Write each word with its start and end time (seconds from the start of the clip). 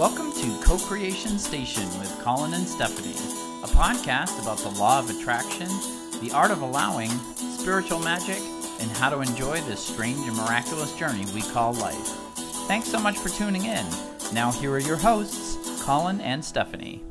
Welcome 0.00 0.32
to 0.32 0.58
Co 0.62 0.78
Creation 0.78 1.38
Station 1.38 1.84
with 1.98 2.18
Collin 2.22 2.54
and 2.54 2.66
Stephanie, 2.66 3.10
a 3.62 3.66
podcast 3.66 4.40
about 4.40 4.56
the 4.56 4.70
law 4.80 4.98
of 4.98 5.10
attraction, 5.10 5.68
the 6.22 6.30
art 6.32 6.50
of 6.50 6.62
allowing, 6.62 7.10
spiritual 7.34 7.98
magic, 7.98 8.38
and 8.80 8.90
how 8.92 9.10
to 9.10 9.20
enjoy 9.20 9.60
this 9.60 9.86
strange 9.86 10.26
and 10.26 10.34
miraculous 10.38 10.96
journey 10.96 11.26
we 11.34 11.42
call 11.42 11.74
life. 11.74 12.08
Thanks 12.66 12.88
so 12.88 12.98
much 12.98 13.18
for 13.18 13.28
tuning 13.28 13.66
in. 13.66 13.84
Now, 14.32 14.50
here 14.52 14.72
are 14.72 14.78
your 14.78 14.96
hosts, 14.96 15.82
Collin 15.84 16.22
and 16.22 16.42
Stephanie. 16.42 17.04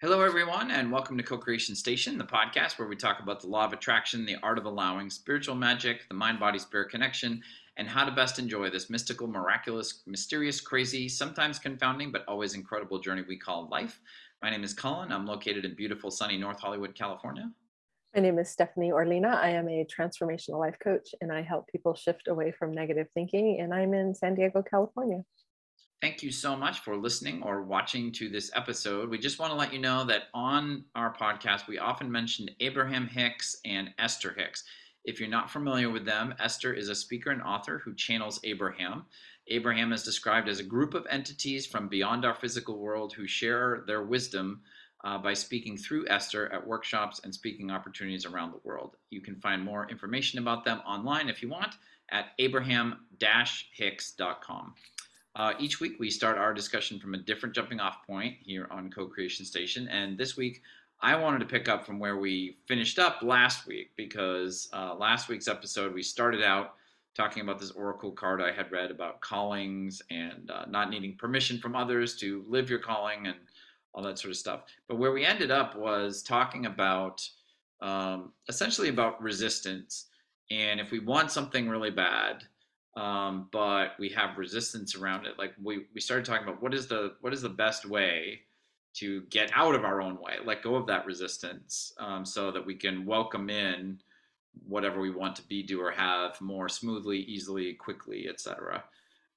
Hello, 0.00 0.22
everyone, 0.22 0.72
and 0.72 0.90
welcome 0.90 1.16
to 1.18 1.22
Co 1.22 1.38
Creation 1.38 1.76
Station, 1.76 2.18
the 2.18 2.24
podcast 2.24 2.80
where 2.80 2.88
we 2.88 2.96
talk 2.96 3.20
about 3.20 3.40
the 3.40 3.46
law 3.46 3.64
of 3.64 3.72
attraction, 3.72 4.26
the 4.26 4.38
art 4.42 4.58
of 4.58 4.64
allowing, 4.66 5.08
spiritual 5.08 5.54
magic, 5.54 6.08
the 6.08 6.14
mind 6.14 6.40
body 6.40 6.58
spirit 6.58 6.90
connection, 6.90 7.40
and 7.76 7.88
how 7.88 8.04
to 8.04 8.12
best 8.12 8.38
enjoy 8.38 8.70
this 8.70 8.90
mystical, 8.90 9.26
miraculous, 9.26 10.02
mysterious, 10.06 10.60
crazy, 10.60 11.08
sometimes 11.08 11.58
confounding, 11.58 12.12
but 12.12 12.24
always 12.28 12.54
incredible 12.54 12.98
journey 12.98 13.22
we 13.26 13.38
call 13.38 13.68
life. 13.70 14.00
My 14.42 14.50
name 14.50 14.64
is 14.64 14.74
Collin. 14.74 15.12
I'm 15.12 15.26
located 15.26 15.64
in 15.64 15.74
beautiful, 15.74 16.10
sunny 16.10 16.36
North 16.36 16.60
Hollywood, 16.60 16.94
California. 16.94 17.50
My 18.14 18.20
name 18.20 18.38
is 18.38 18.50
Stephanie 18.50 18.90
Orlina. 18.90 19.34
I 19.34 19.50
am 19.50 19.68
a 19.68 19.86
transformational 19.86 20.58
life 20.58 20.76
coach 20.82 21.14
and 21.22 21.32
I 21.32 21.40
help 21.40 21.66
people 21.68 21.94
shift 21.94 22.28
away 22.28 22.52
from 22.52 22.72
negative 22.72 23.08
thinking, 23.14 23.60
and 23.60 23.72
I'm 23.72 23.94
in 23.94 24.14
San 24.14 24.34
Diego, 24.34 24.62
California. 24.62 25.24
Thank 26.02 26.22
you 26.22 26.32
so 26.32 26.56
much 26.56 26.80
for 26.80 26.96
listening 26.96 27.42
or 27.44 27.62
watching 27.62 28.10
to 28.14 28.28
this 28.28 28.50
episode. 28.56 29.08
We 29.08 29.18
just 29.18 29.38
want 29.38 29.52
to 29.52 29.56
let 29.56 29.72
you 29.72 29.78
know 29.78 30.04
that 30.06 30.24
on 30.34 30.84
our 30.96 31.14
podcast, 31.14 31.68
we 31.68 31.78
often 31.78 32.10
mention 32.10 32.48
Abraham 32.58 33.06
Hicks 33.06 33.56
and 33.64 33.90
Esther 33.98 34.34
Hicks. 34.36 34.64
If 35.04 35.18
you're 35.18 35.28
not 35.28 35.50
familiar 35.50 35.90
with 35.90 36.04
them, 36.04 36.34
Esther 36.38 36.72
is 36.72 36.88
a 36.88 36.94
speaker 36.94 37.30
and 37.30 37.42
author 37.42 37.78
who 37.78 37.92
channels 37.94 38.38
Abraham. 38.44 39.06
Abraham 39.48 39.92
is 39.92 40.04
described 40.04 40.48
as 40.48 40.60
a 40.60 40.64
group 40.64 40.94
of 40.94 41.06
entities 41.10 41.66
from 41.66 41.88
beyond 41.88 42.24
our 42.24 42.34
physical 42.34 42.78
world 42.78 43.12
who 43.12 43.26
share 43.26 43.82
their 43.86 44.02
wisdom 44.02 44.60
uh, 45.04 45.18
by 45.18 45.34
speaking 45.34 45.76
through 45.76 46.06
Esther 46.08 46.52
at 46.52 46.64
workshops 46.64 47.20
and 47.24 47.34
speaking 47.34 47.72
opportunities 47.72 48.24
around 48.24 48.52
the 48.52 48.60
world. 48.62 48.96
You 49.10 49.20
can 49.20 49.34
find 49.36 49.60
more 49.62 49.88
information 49.90 50.38
about 50.38 50.64
them 50.64 50.80
online 50.86 51.28
if 51.28 51.42
you 51.42 51.48
want 51.48 51.74
at 52.10 52.26
abraham-hicks.com. 52.38 54.74
Uh, 55.34 55.54
each 55.58 55.80
week, 55.80 55.94
we 55.98 56.10
start 56.10 56.36
our 56.36 56.52
discussion 56.52 57.00
from 57.00 57.14
a 57.14 57.18
different 57.18 57.54
jumping 57.54 57.80
off 57.80 58.06
point 58.06 58.36
here 58.42 58.68
on 58.70 58.90
Co 58.90 59.06
Creation 59.06 59.46
Station. 59.46 59.88
And 59.88 60.18
this 60.18 60.36
week, 60.36 60.60
I 61.02 61.16
wanted 61.16 61.40
to 61.40 61.46
pick 61.46 61.68
up 61.68 61.84
from 61.84 61.98
where 61.98 62.16
we 62.16 62.58
finished 62.66 63.00
up 63.00 63.22
last 63.22 63.66
week 63.66 63.90
because 63.96 64.68
uh, 64.72 64.94
last 64.94 65.28
week's 65.28 65.48
episode, 65.48 65.92
we 65.92 66.02
started 66.02 66.44
out 66.44 66.74
talking 67.16 67.42
about 67.42 67.58
this 67.58 67.72
oracle 67.72 68.12
card 68.12 68.40
I 68.40 68.52
had 68.52 68.70
read 68.70 68.92
about 68.92 69.20
callings 69.20 70.00
and 70.10 70.48
uh, 70.48 70.64
not 70.68 70.90
needing 70.90 71.16
permission 71.16 71.58
from 71.58 71.74
others 71.74 72.16
to 72.18 72.44
live 72.46 72.70
your 72.70 72.78
calling 72.78 73.26
and 73.26 73.36
all 73.92 74.02
that 74.04 74.18
sort 74.18 74.30
of 74.30 74.36
stuff. 74.36 74.62
But 74.86 74.96
where 74.96 75.10
we 75.10 75.24
ended 75.24 75.50
up 75.50 75.76
was 75.76 76.22
talking 76.22 76.66
about 76.66 77.28
um, 77.80 78.32
essentially 78.48 78.88
about 78.88 79.20
resistance. 79.20 80.06
And 80.52 80.78
if 80.78 80.92
we 80.92 81.00
want 81.00 81.32
something 81.32 81.68
really 81.68 81.90
bad, 81.90 82.44
um, 82.96 83.48
but 83.50 83.94
we 83.98 84.08
have 84.10 84.38
resistance 84.38 84.94
around 84.94 85.26
it. 85.26 85.36
Like 85.36 85.54
we, 85.60 85.86
we 85.94 86.00
started 86.00 86.24
talking 86.24 86.46
about 86.46 86.62
what 86.62 86.72
is 86.72 86.86
the 86.86 87.14
what 87.22 87.32
is 87.32 87.42
the 87.42 87.48
best 87.48 87.86
way 87.86 88.42
to 88.94 89.22
get 89.30 89.50
out 89.54 89.74
of 89.74 89.84
our 89.84 90.00
own 90.00 90.18
way, 90.20 90.36
let 90.44 90.62
go 90.62 90.74
of 90.76 90.86
that 90.86 91.06
resistance, 91.06 91.92
um, 91.98 92.24
so 92.24 92.50
that 92.50 92.64
we 92.64 92.74
can 92.74 93.06
welcome 93.06 93.50
in 93.50 93.98
whatever 94.66 95.00
we 95.00 95.10
want 95.10 95.34
to 95.36 95.46
be, 95.48 95.62
do, 95.62 95.80
or 95.80 95.90
have 95.90 96.40
more 96.40 96.68
smoothly, 96.68 97.18
easily, 97.20 97.72
quickly, 97.74 98.28
etc. 98.28 98.84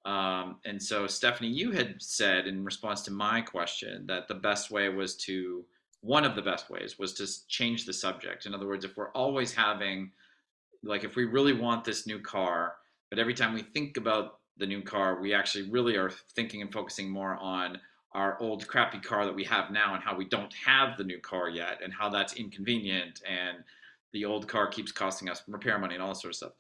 Um, 0.04 0.58
and 0.66 0.82
so, 0.82 1.08
Stephanie, 1.08 1.50
you 1.50 1.72
had 1.72 1.96
said 2.02 2.48
in 2.48 2.66
response 2.66 3.02
to 3.04 3.12
my 3.12 3.42
question 3.42 4.06
that 4.08 4.28
the 4.28 4.36
best 4.36 4.72
way 4.72 4.90
was 4.90 5.16
to 5.18 5.66
one 6.02 6.26
of 6.26 6.36
the 6.36 6.42
best 6.42 6.70
ways 6.70 7.00
was 7.00 7.14
to 7.14 7.48
change 7.48 7.86
the 7.86 7.94
subject. 7.94 8.46
In 8.46 8.54
other 8.54 8.68
words, 8.68 8.86
if 8.86 8.96
we're 8.98 9.12
always 9.12 9.54
having, 9.54 10.12
like, 10.84 11.04
if 11.04 11.16
we 11.16 11.26
really 11.26 11.54
want 11.54 11.84
this 11.84 12.06
new 12.06 12.20
car 12.20 12.76
but 13.10 13.20
every 13.20 13.34
time 13.34 13.54
we 13.54 13.62
think 13.62 13.98
about 13.98 14.40
the 14.58 14.66
new 14.66 14.82
car, 14.82 15.22
we 15.22 15.34
actually 15.34 15.70
really 15.70 15.96
are 15.96 16.10
thinking 16.36 16.62
and 16.62 16.72
focusing 16.72 17.10
more 17.10 17.36
on 17.36 17.80
our 18.16 18.40
old 18.40 18.66
crappy 18.68 18.98
car 18.98 19.26
that 19.26 19.36
we 19.36 19.44
have 19.44 19.72
now 19.72 19.94
and 19.94 20.02
how 20.02 20.16
we 20.16 20.26
don't 20.26 20.54
have 20.54 20.98
the 20.98 21.04
new 21.04 21.20
car 21.20 21.50
yet 21.50 21.82
and 21.84 21.94
how 21.94 22.10
that's 22.10 22.34
inconvenient 22.34 23.22
and 23.28 23.58
the 24.14 24.24
old 24.24 24.48
car 24.48 24.68
keeps 24.68 24.94
costing 24.94 25.30
us 25.30 25.44
repair 25.50 25.78
money 25.78 25.96
and 25.96 26.02
all 26.02 26.16
sort 26.16 26.32
of 26.32 26.38
stuff. 26.38 26.54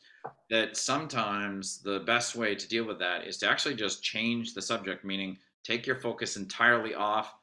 That 0.49 0.75
sometimes 0.75 1.81
the 1.81 2.01
best 2.01 2.35
way 2.35 2.53
to 2.53 2.67
deal 2.67 2.83
with 2.83 2.99
that 2.99 3.25
is 3.25 3.37
to 3.37 3.49
actually 3.49 3.75
just 3.75 4.03
change 4.03 4.53
the 4.53 4.61
subject, 4.61 5.05
meaning 5.05 5.37
take 5.63 5.87
your 5.87 5.95
focus 5.95 6.35
entirely 6.35 6.93
off 6.93 7.35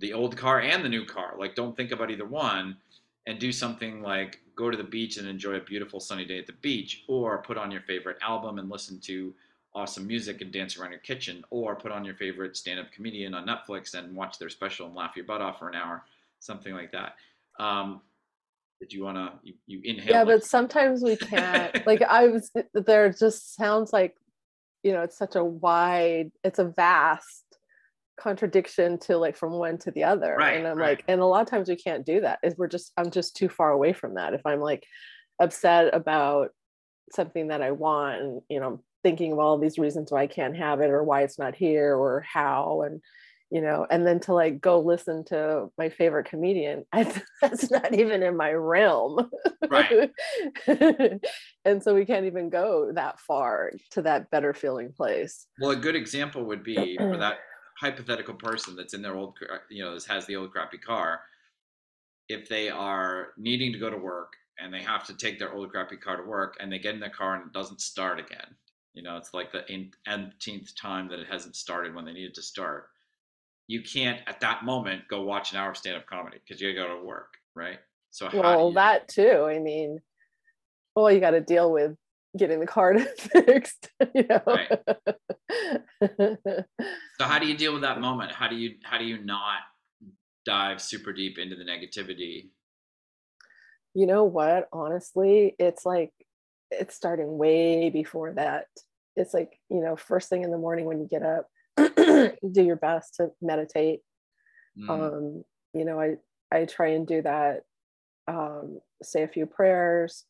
the 0.00 0.12
old 0.12 0.36
car 0.36 0.60
and 0.60 0.84
the 0.84 0.88
new 0.88 1.04
car. 1.04 1.34
Like, 1.38 1.54
don't 1.54 1.76
think 1.76 1.92
about 1.92 2.10
either 2.10 2.26
one 2.26 2.76
and 3.28 3.38
do 3.38 3.52
something 3.52 4.02
like 4.02 4.40
go 4.56 4.68
to 4.68 4.76
the 4.76 4.82
beach 4.82 5.16
and 5.16 5.28
enjoy 5.28 5.54
a 5.54 5.60
beautiful 5.60 6.00
sunny 6.00 6.24
day 6.24 6.38
at 6.38 6.48
the 6.48 6.54
beach, 6.54 7.04
or 7.06 7.40
put 7.42 7.56
on 7.56 7.70
your 7.70 7.82
favorite 7.82 8.18
album 8.20 8.58
and 8.58 8.68
listen 8.68 8.98
to 9.00 9.32
awesome 9.74 10.06
music 10.06 10.40
and 10.40 10.52
dance 10.52 10.76
around 10.76 10.90
your 10.90 11.00
kitchen, 11.00 11.44
or 11.50 11.74
put 11.74 11.92
on 11.92 12.04
your 12.04 12.14
favorite 12.14 12.56
stand 12.56 12.78
up 12.78 12.92
comedian 12.92 13.34
on 13.34 13.46
Netflix 13.46 13.94
and 13.94 14.14
watch 14.14 14.38
their 14.38 14.50
special 14.50 14.86
and 14.86 14.94
laugh 14.94 15.16
your 15.16 15.24
butt 15.24 15.40
off 15.40 15.58
for 15.58 15.68
an 15.68 15.74
hour, 15.74 16.04
something 16.40 16.74
like 16.74 16.92
that. 16.92 17.14
Um, 17.58 18.00
did 18.80 18.92
you 18.92 19.04
want 19.04 19.16
to, 19.16 19.32
you, 19.42 19.54
you 19.66 19.80
inhale? 19.84 20.12
Yeah, 20.12 20.24
but 20.24 20.44
sometimes 20.44 21.02
we 21.02 21.16
can't. 21.16 21.86
like, 21.86 22.02
I 22.02 22.28
was, 22.28 22.50
there 22.74 23.10
just 23.10 23.54
sounds 23.54 23.92
like, 23.92 24.16
you 24.82 24.92
know, 24.92 25.02
it's 25.02 25.16
such 25.16 25.36
a 25.36 25.44
wide, 25.44 26.32
it's 26.42 26.58
a 26.58 26.64
vast 26.64 27.44
contradiction 28.18 28.98
to 28.98 29.16
like 29.16 29.36
from 29.36 29.52
one 29.52 29.78
to 29.78 29.90
the 29.92 30.04
other 30.04 30.36
right, 30.38 30.58
and 30.58 30.66
i'm 30.66 30.76
right. 30.76 30.98
like 30.98 31.04
and 31.08 31.20
a 31.20 31.24
lot 31.24 31.40
of 31.42 31.48
times 31.48 31.68
we 31.68 31.74
can't 31.74 32.04
do 32.04 32.20
that 32.20 32.38
is 32.42 32.54
we're 32.56 32.68
just 32.68 32.92
i'm 32.96 33.10
just 33.10 33.34
too 33.34 33.48
far 33.48 33.70
away 33.70 33.92
from 33.92 34.14
that 34.14 34.34
if 34.34 34.42
i'm 34.44 34.60
like 34.60 34.84
upset 35.40 35.92
about 35.94 36.50
something 37.10 37.48
that 37.48 37.62
i 37.62 37.70
want 37.70 38.20
and 38.20 38.42
you 38.48 38.60
know 38.60 38.80
thinking 39.02 39.32
of 39.32 39.38
all 39.38 39.58
these 39.58 39.78
reasons 39.78 40.10
why 40.10 40.22
i 40.22 40.26
can't 40.26 40.56
have 40.56 40.80
it 40.80 40.90
or 40.90 41.02
why 41.02 41.22
it's 41.22 41.38
not 41.38 41.54
here 41.54 41.94
or 41.96 42.20
how 42.20 42.82
and 42.82 43.00
you 43.50 43.60
know 43.60 43.86
and 43.90 44.06
then 44.06 44.18
to 44.18 44.32
like 44.32 44.60
go 44.60 44.80
listen 44.80 45.24
to 45.24 45.70
my 45.76 45.88
favorite 45.88 46.26
comedian 46.26 46.84
I, 46.92 47.12
that's 47.40 47.70
not 47.70 47.94
even 47.94 48.22
in 48.22 48.36
my 48.36 48.52
realm. 48.52 49.30
Right. 49.68 50.10
And 51.64 51.80
so 51.80 51.94
we 51.94 52.04
can't 52.04 52.26
even 52.26 52.50
go 52.50 52.90
that 52.92 53.20
far 53.20 53.70
to 53.92 54.02
that 54.02 54.28
better 54.32 54.52
feeling 54.52 54.92
place. 54.92 55.46
Well 55.60 55.70
a 55.70 55.76
good 55.76 55.94
example 55.94 56.42
would 56.44 56.64
be 56.64 56.96
for 56.96 57.16
that 57.16 57.38
hypothetical 57.78 58.34
person 58.34 58.74
that's 58.74 58.94
in 58.94 59.02
their 59.02 59.16
old, 59.16 59.36
you 59.70 59.84
know, 59.84 59.96
has 60.08 60.26
the 60.26 60.36
old 60.36 60.50
crappy 60.50 60.78
car, 60.78 61.20
if 62.28 62.48
they 62.48 62.68
are 62.68 63.28
needing 63.36 63.72
to 63.72 63.78
go 63.78 63.90
to 63.90 63.96
work 63.96 64.32
and 64.58 64.72
they 64.72 64.82
have 64.82 65.04
to 65.04 65.16
take 65.16 65.38
their 65.38 65.52
old 65.52 65.70
crappy 65.70 65.96
car 65.96 66.16
to 66.16 66.22
work 66.22 66.56
and 66.60 66.72
they 66.72 66.78
get 66.78 66.94
in 66.94 67.00
their 67.00 67.10
car 67.10 67.34
and 67.34 67.46
it 67.46 67.52
doesn't 67.52 67.80
start 67.80 68.18
again, 68.18 68.54
you 68.94 69.02
know, 69.02 69.16
it's 69.16 69.32
like 69.32 69.52
the 69.52 69.64
nth 69.70 70.74
time 70.76 71.08
that 71.08 71.18
it 71.18 71.26
hasn't 71.30 71.56
started 71.56 71.94
when 71.94 72.04
they 72.04 72.12
needed 72.12 72.34
to 72.34 72.42
start. 72.42 72.88
You 73.66 73.82
can't 73.82 74.20
at 74.26 74.40
that 74.40 74.64
moment 74.64 75.08
go 75.08 75.22
watch 75.22 75.52
an 75.52 75.58
hour 75.58 75.70
of 75.70 75.76
stand 75.76 75.96
up 75.96 76.06
comedy 76.06 76.38
because 76.44 76.60
you 76.60 76.74
gotta 76.74 76.88
go 76.88 77.00
to 77.00 77.04
work, 77.04 77.34
right? 77.54 77.78
So 78.10 78.28
well, 78.32 78.68
you... 78.68 78.74
that 78.74 79.08
too. 79.08 79.46
I 79.48 79.58
mean, 79.58 80.00
well, 80.94 81.10
you 81.10 81.20
got 81.20 81.30
to 81.30 81.40
deal 81.40 81.72
with 81.72 81.96
getting 82.36 82.60
the 82.60 82.66
car 82.66 82.98
fixed. 83.18 83.90
You 84.14 84.26
know? 84.28 84.42
Right. 84.46 84.68
so 87.18 87.24
how 87.24 87.38
do 87.38 87.46
you 87.46 87.56
deal 87.56 87.72
with 87.72 87.82
that 87.82 88.00
moment? 88.00 88.32
How 88.32 88.48
do 88.48 88.56
you 88.56 88.74
how 88.82 88.98
do 88.98 89.04
you 89.04 89.22
not 89.24 89.60
dive 90.44 90.80
super 90.80 91.12
deep 91.12 91.38
into 91.38 91.56
the 91.56 91.64
negativity? 91.64 92.50
You 93.94 94.06
know 94.06 94.24
what? 94.24 94.68
Honestly, 94.72 95.54
it's 95.58 95.84
like 95.84 96.12
it's 96.80 96.94
starting 96.94 97.38
way 97.38 97.90
before 97.90 98.32
that. 98.34 98.66
It's 99.16 99.34
like, 99.34 99.58
you 99.68 99.80
know, 99.82 99.96
first 99.96 100.28
thing 100.28 100.42
in 100.42 100.50
the 100.50 100.58
morning 100.58 100.86
when 100.86 101.00
you 101.00 101.08
get 101.08 101.22
up, 101.22 101.48
do 101.76 102.62
your 102.62 102.76
best 102.76 103.16
to 103.16 103.30
meditate. 103.40 104.00
Mm. 104.78 104.90
Um, 104.90 105.44
you 105.74 105.84
know, 105.84 106.00
I 106.00 106.16
I 106.50 106.64
try 106.66 106.88
and 106.88 107.06
do 107.06 107.22
that, 107.22 107.62
um, 108.28 108.78
say 109.02 109.22
a 109.22 109.28
few 109.28 109.46
prayers, 109.46 110.24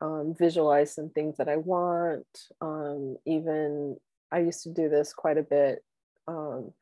um, 0.00 0.34
visualize 0.38 0.94
some 0.94 1.10
things 1.10 1.36
that 1.38 1.48
I 1.48 1.56
want. 1.56 2.26
Um, 2.60 3.16
even 3.26 3.96
I 4.32 4.40
used 4.40 4.62
to 4.64 4.72
do 4.72 4.88
this 4.88 5.12
quite 5.12 5.38
a 5.38 5.42
bit. 5.42 5.82
Um, 6.28 6.72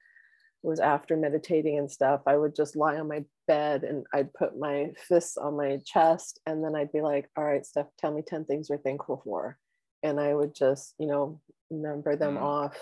was 0.65 0.81
after 0.81 1.17
meditating 1.17 1.79
and 1.79 1.91
stuff. 1.91 2.23
I 2.27 2.37
would 2.37 2.57
just 2.57 2.75
lie 2.75 2.97
on 2.97 3.09
my 3.09 3.25
bed 3.47 3.85
and 3.85 4.07
I'd 4.13 4.33
put 4.33 4.59
my 4.59 4.93
fists 4.97 5.37
on 5.37 5.57
my 5.57 5.79
chest, 5.85 6.41
and 6.47 6.65
then 6.65 6.75
I'd 6.75 6.93
be 6.93 7.03
like, 7.03 7.31
"All 7.37 7.45
right, 7.45 7.65
Steph, 7.65 7.87
tell 7.99 8.13
me 8.13 8.23
ten 8.23 8.45
things 8.45 8.69
you're 8.69 8.79
thankful 8.79 9.21
for," 9.25 9.59
and 10.03 10.19
I 10.19 10.35
would 10.35 10.55
just, 10.55 10.95
you 10.99 11.07
know, 11.07 11.41
number 11.71 12.17
them 12.17 12.37
mm. 12.37 12.43
off, 12.43 12.77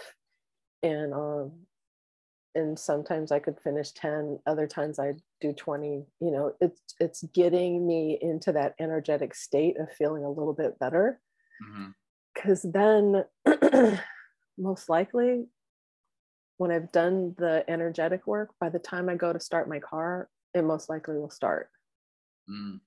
and 0.83 1.13
um, 1.13 1.53
and 2.55 2.79
sometimes 2.79 3.33
I 3.33 3.39
could 3.39 3.59
finish 3.65 3.93
10, 3.93 4.39
other 4.47 4.67
times 4.67 4.99
I'd 4.99 5.23
do 5.41 5.53
20. 5.53 6.05
You 6.21 6.31
know, 6.31 6.53
it's 6.61 6.81
it's 7.01 7.23
getting 7.35 7.87
me 7.87 8.19
into 8.21 8.53
that 8.53 8.75
energetic 8.79 9.35
state 9.35 9.79
of 9.79 9.91
feeling 9.93 10.25
a 10.25 10.31
little 10.31 10.53
bit 10.53 10.79
better. 10.79 11.21
because 12.35 12.63
then 12.63 13.25
most 14.59 14.89
likely 14.89 15.47
when 16.59 16.71
I've 16.71 16.93
done 16.93 17.35
the 17.39 17.65
energetic 17.69 18.27
work, 18.27 18.51
by 18.61 18.69
the 18.69 18.79
time 18.79 19.09
I 19.09 19.17
go 19.17 19.33
to 19.33 19.41
start 19.41 19.69
my 19.69 19.79
car, 19.79 20.29
it 20.55 20.63
most 20.65 20.89
likely 20.89 21.17
will 21.17 21.31
start. 21.31 21.71
Mm. 22.49 22.81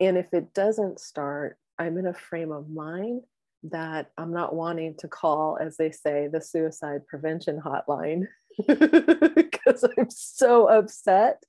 And 0.00 0.16
if 0.18 0.32
it 0.32 0.52
doesn't 0.54 1.00
start, 1.00 1.58
I'm 1.78 1.96
in 1.98 2.06
a 2.06 2.14
frame 2.14 2.52
of 2.52 2.68
mind 2.68 3.22
that 3.64 4.10
I'm 4.18 4.32
not 4.32 4.54
wanting 4.54 4.96
to 4.98 5.08
call, 5.08 5.56
as 5.60 5.76
they 5.76 5.92
say, 5.92 6.28
the 6.28 6.40
suicide 6.40 7.06
prevention 7.06 7.60
hotline 7.60 8.26
because 8.66 9.84
I'm 9.96 10.10
so 10.10 10.66
upset. 10.68 11.42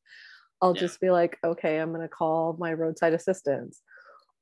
I'll 0.61 0.75
Yeah. 0.75 0.81
just 0.81 1.01
be 1.01 1.09
like, 1.09 1.37
okay, 1.43 1.79
I'm 1.79 1.89
going 1.89 2.01
to 2.01 2.07
call 2.07 2.55
my 2.59 2.73
roadside 2.73 3.13
assistance, 3.13 3.81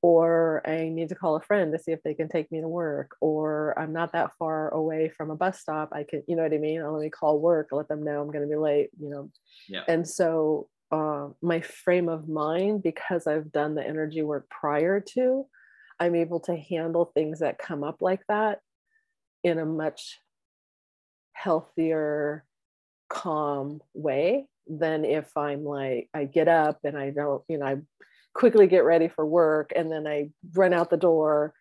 or 0.02 0.68
I 0.68 0.90
need 0.90 1.10
to 1.10 1.16
call 1.16 1.36
a 1.36 1.42
friend 1.42 1.72
to 1.72 1.80
see 1.80 1.92
if 1.92 2.02
they 2.04 2.16
can 2.16 2.28
take 2.28 2.52
me 2.52 2.62
to 2.62 2.68
work, 2.68 3.16
or 3.22 3.78
I'm 3.78 3.94
not 3.94 4.14
that 4.14 4.32
far 4.40 4.70
away 4.70 5.12
from 5.16 5.30
a 5.30 5.36
bus 5.36 5.60
stop. 5.60 5.90
I 5.92 6.04
can, 6.04 6.24
you 6.28 6.36
know 6.36 6.44
what 6.44 6.54
I 6.54 6.58
mean? 6.58 6.82
I'll 6.82 6.94
let 6.94 7.04
me 7.04 7.10
call 7.10 7.40
work, 7.40 7.70
let 7.72 7.88
them 7.88 8.04
know 8.04 8.22
I'm 8.22 8.32
going 8.32 8.42
to 8.42 8.50
be 8.50 8.56
late, 8.56 8.90
you 9.00 9.10
know. 9.10 9.30
Yeah. 9.70 9.84
And 9.88 10.08
so 10.08 10.70
uh, 10.92 11.30
my 11.42 11.62
frame 11.62 12.10
of 12.10 12.28
mind, 12.28 12.82
because 12.84 13.28
I've 13.28 13.52
done 13.52 13.76
the 13.76 13.88
energy 13.88 14.24
work 14.24 14.50
prior 14.50 15.00
to, 15.14 15.46
I'm 16.00 16.16
able 16.16 16.40
to 16.42 16.56
handle 16.56 17.06
things 17.06 17.40
that 17.40 17.60
come 17.60 17.84
up 17.84 18.02
like 18.02 18.26
that 18.28 18.60
in 19.44 19.60
a 19.60 19.66
much 19.66 20.18
healthier, 21.34 22.44
calm 23.08 23.82
way 23.94 24.48
than 24.68 25.06
if 25.06 25.38
I'm 25.38 25.64
like, 25.64 26.10
I 26.14 26.26
get 26.26 26.48
up 26.48 26.80
and 26.84 26.98
I 26.98 27.12
don't, 27.12 27.44
you 27.48 27.60
know, 27.60 27.66
I 27.66 27.78
quickly 28.34 28.68
get 28.68 28.86
ready 28.86 29.08
for 29.08 29.26
work 29.26 29.72
and 29.76 29.92
then 29.92 30.08
I 30.08 30.30
run 30.54 30.74
out 30.74 30.90
the 30.90 30.98
door 30.98 31.54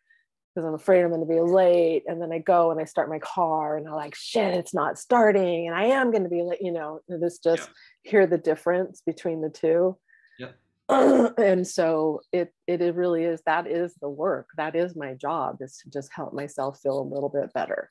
because 0.54 0.66
I'm 0.66 0.74
afraid 0.74 1.02
I'm 1.02 1.10
going 1.10 1.20
to 1.20 1.26
be 1.26 1.40
late. 1.40 2.04
And 2.06 2.20
then 2.20 2.32
I 2.32 2.38
go 2.38 2.70
and 2.70 2.80
I 2.80 2.84
start 2.84 3.08
my 3.08 3.20
car 3.20 3.76
and 3.76 3.86
I'm 3.86 3.94
like, 3.94 4.16
shit, 4.16 4.54
it's 4.54 4.74
not 4.74 4.98
starting. 4.98 5.68
And 5.68 5.76
I 5.76 5.84
am 5.84 6.10
going 6.10 6.24
to 6.24 6.28
be 6.28 6.42
late, 6.42 6.60
you 6.60 6.72
know, 6.72 7.00
this 7.08 7.38
just 7.38 7.70
hear 8.02 8.26
the 8.26 8.38
difference 8.38 9.00
between 9.06 9.42
the 9.42 9.50
two. 9.50 9.96
Yeah. 10.38 10.48
and 11.38 11.66
so 11.66 12.20
it, 12.32 12.52
it 12.66 12.80
it 12.80 12.96
really 12.96 13.22
is 13.22 13.40
that 13.46 13.68
is 13.68 13.94
the 14.00 14.08
work 14.08 14.48
that 14.56 14.74
is 14.74 14.96
my 14.96 15.14
job 15.14 15.58
is 15.60 15.78
to 15.78 15.90
just 15.90 16.12
help 16.12 16.34
myself 16.34 16.80
feel 16.80 16.98
a 16.98 17.12
little 17.14 17.28
bit 17.28 17.52
better 17.52 17.88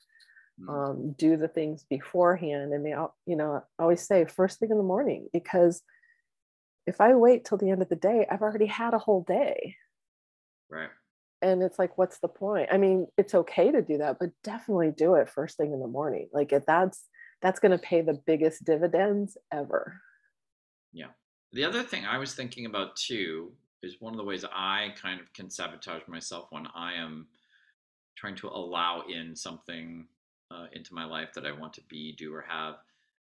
Mm. 0.60 0.68
um, 0.68 1.12
do 1.12 1.36
the 1.36 1.48
things 1.48 1.84
beforehand 1.88 2.72
and 2.72 2.84
they 2.84 2.94
you 3.26 3.36
know 3.36 3.62
I 3.78 3.82
always 3.82 4.06
say 4.06 4.24
first 4.26 4.58
thing 4.58 4.70
in 4.70 4.76
the 4.76 4.82
morning 4.82 5.28
because 5.32 5.82
if 6.90 7.00
i 7.00 7.14
wait 7.14 7.44
till 7.44 7.58
the 7.58 7.70
end 7.70 7.82
of 7.82 7.88
the 7.88 7.96
day 7.96 8.26
i've 8.30 8.42
already 8.42 8.66
had 8.66 8.92
a 8.94 8.98
whole 8.98 9.24
day 9.26 9.76
Right. 10.68 10.90
and 11.42 11.62
it's 11.62 11.78
like 11.78 11.96
what's 11.98 12.18
the 12.20 12.28
point 12.28 12.68
i 12.70 12.76
mean 12.78 13.06
it's 13.16 13.34
okay 13.34 13.72
to 13.72 13.82
do 13.82 13.98
that 13.98 14.18
but 14.20 14.30
definitely 14.44 14.92
do 15.04 15.14
it 15.14 15.28
first 15.28 15.56
thing 15.56 15.72
in 15.72 15.80
the 15.80 15.86
morning 15.98 16.28
like 16.32 16.52
if 16.52 16.64
that's 16.66 17.04
that's 17.42 17.60
going 17.60 17.72
to 17.72 17.78
pay 17.78 18.02
the 18.02 18.20
biggest 18.26 18.64
dividends 18.64 19.36
ever 19.52 20.00
Yeah. 20.92 21.12
The 21.52 21.64
other 21.64 21.82
thing 21.82 22.04
I 22.04 22.18
was 22.18 22.34
thinking 22.34 22.66
about 22.66 22.94
too 22.96 23.52
is 23.82 23.96
one 24.00 24.12
of 24.12 24.18
the 24.18 24.24
ways 24.30 24.44
I 24.52 24.92
kind 25.00 25.20
of 25.20 25.32
can 25.32 25.48
sabotage 25.50 26.02
myself 26.06 26.46
when 26.50 26.66
I 26.74 26.94
am 26.94 27.26
trying 28.16 28.36
to 28.36 28.48
allow 28.48 29.02
in 29.08 29.34
something 29.34 30.06
uh, 30.52 30.66
into 30.72 30.94
my 30.94 31.04
life 31.04 31.32
that 31.34 31.46
I 31.46 31.52
want 31.60 31.72
to 31.74 31.82
be, 31.88 32.12
do, 32.22 32.32
or 32.34 32.44
have 32.46 32.74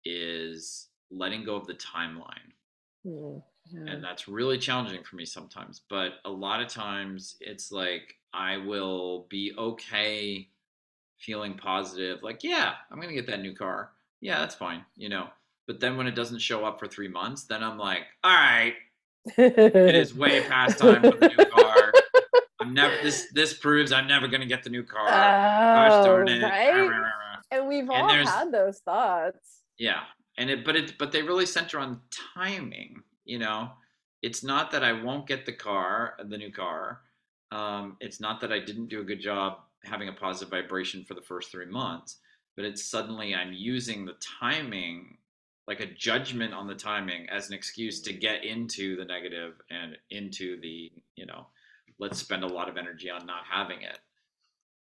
is 0.06 0.90
letting 1.10 1.44
go 1.46 1.56
of 1.56 1.66
the 1.66 1.76
timeline. 1.76 2.52
Mm, 3.06 3.42
yeah. 3.72 3.92
And 3.92 4.04
that's 4.04 4.28
really 4.28 4.58
challenging 4.58 5.04
for 5.04 5.16
me 5.16 5.26
sometimes. 5.26 5.82
But 5.90 6.14
a 6.26 6.30
lot 6.30 6.62
of 6.62 6.68
times 6.68 7.36
it's 7.40 7.72
like 7.72 8.16
I 8.34 8.58
will 8.58 9.26
be 9.30 9.54
okay 9.58 10.50
feeling 11.20 11.54
positive, 11.54 12.22
like, 12.22 12.44
yeah, 12.44 12.74
I'm 12.92 12.98
going 12.98 13.10
to 13.10 13.16
get 13.16 13.28
that 13.28 13.42
new 13.42 13.56
car. 13.56 13.92
Yeah, 14.22 14.40
that's 14.40 14.56
fine, 14.56 14.84
you 14.96 15.10
know. 15.10 15.28
But 15.68 15.80
then 15.80 15.96
when 15.96 16.08
it 16.08 16.16
doesn't 16.16 16.40
show 16.40 16.66
up 16.66 16.80
for 16.80 16.88
three 16.88 17.08
months, 17.08 17.44
then 17.44 17.64
I'm 17.64 17.78
like, 17.78 18.02
all 18.24 18.32
right, 18.34 18.74
it 19.38 19.96
is 19.96 20.14
way 20.14 20.42
past 20.44 20.78
time 20.80 21.02
for 21.02 21.12
the 21.18 21.30
new 21.30 21.46
car. 21.52 21.94
I'm 22.60 22.74
never 22.74 22.94
this 23.02 23.28
this 23.34 23.54
proves 23.54 23.92
I'm 23.92 24.08
never 24.08 24.28
gonna 24.28 24.46
get 24.46 24.64
the 24.64 24.70
new 24.70 24.84
car. 24.84 25.08
Gosh 25.08 25.92
Oh, 25.94 26.04
darn 26.06 26.28
it. 26.30 26.44
right? 26.44 26.90
And 27.52 27.68
we've 27.68 27.90
all 27.90 28.08
had 28.10 28.52
those 28.52 28.80
thoughts. 28.80 29.62
Yeah. 29.78 30.02
And 30.38 30.50
it 30.50 30.66
but 30.66 30.76
it 30.76 30.98
but 30.98 31.12
they 31.12 31.22
really 31.22 31.46
center 31.46 31.80
on 31.80 32.02
timing, 32.36 33.04
you 33.26 33.40
know. 33.40 33.72
It's 34.22 34.44
not 34.44 34.72
that 34.72 34.84
I 34.84 34.94
won't 34.94 35.28
get 35.28 35.46
the 35.46 35.52
car, 35.52 36.16
the 36.24 36.38
new 36.38 36.52
car. 36.52 37.02
Um, 37.52 37.98
it's 38.00 38.22
not 38.22 38.40
that 38.42 38.54
I 38.54 38.60
didn't 38.60 38.88
do 38.88 39.02
a 39.02 39.04
good 39.04 39.20
job 39.20 39.58
having 39.84 40.08
a 40.08 40.14
positive 40.14 40.50
vibration 40.50 41.04
for 41.04 41.14
the 41.14 41.22
first 41.22 41.52
three 41.52 41.66
months, 41.66 42.20
but 42.56 42.64
it's 42.64 42.86
suddenly 42.86 43.36
I'm 43.36 43.52
using 43.52 44.06
the 44.06 44.16
timing 44.40 45.18
like 45.68 45.80
a 45.80 45.86
judgment 45.86 46.54
on 46.54 46.68
the 46.68 46.76
timing 46.76 47.28
as 47.30 47.48
an 47.48 47.54
excuse 47.54 48.02
to 48.02 48.14
get 48.14 48.44
into 48.44 48.96
the 48.98 49.06
negative 49.06 49.62
and 49.70 49.98
into 50.10 50.60
the 50.62 50.92
you 51.16 51.26
know 51.26 51.48
let's 52.00 52.20
spend 52.20 52.44
a 52.44 52.48
lot 52.48 52.70
of 52.70 52.78
energy 52.78 53.10
on 53.10 53.26
not 53.26 53.44
having 53.50 53.82
it 53.82 54.00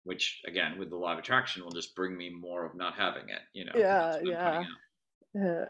which 0.05 0.43
again 0.47 0.79
with 0.79 0.91
the 0.91 0.97
law 0.97 1.13
of 1.13 1.19
attraction 1.19 1.63
will 1.63 1.71
just 1.71 1.95
bring 1.95 2.17
me 2.17 2.31
more 2.31 2.65
of 2.65 2.75
not 2.75 2.95
having 2.95 3.29
it 3.29 3.43
you 3.53 3.65
know 3.65 3.73
Yeah, 3.75 4.13
that's 4.13 4.25
what 4.25 4.37
I'm 4.37 4.63
yeah. 4.63 4.65
Uh, 5.35 5.65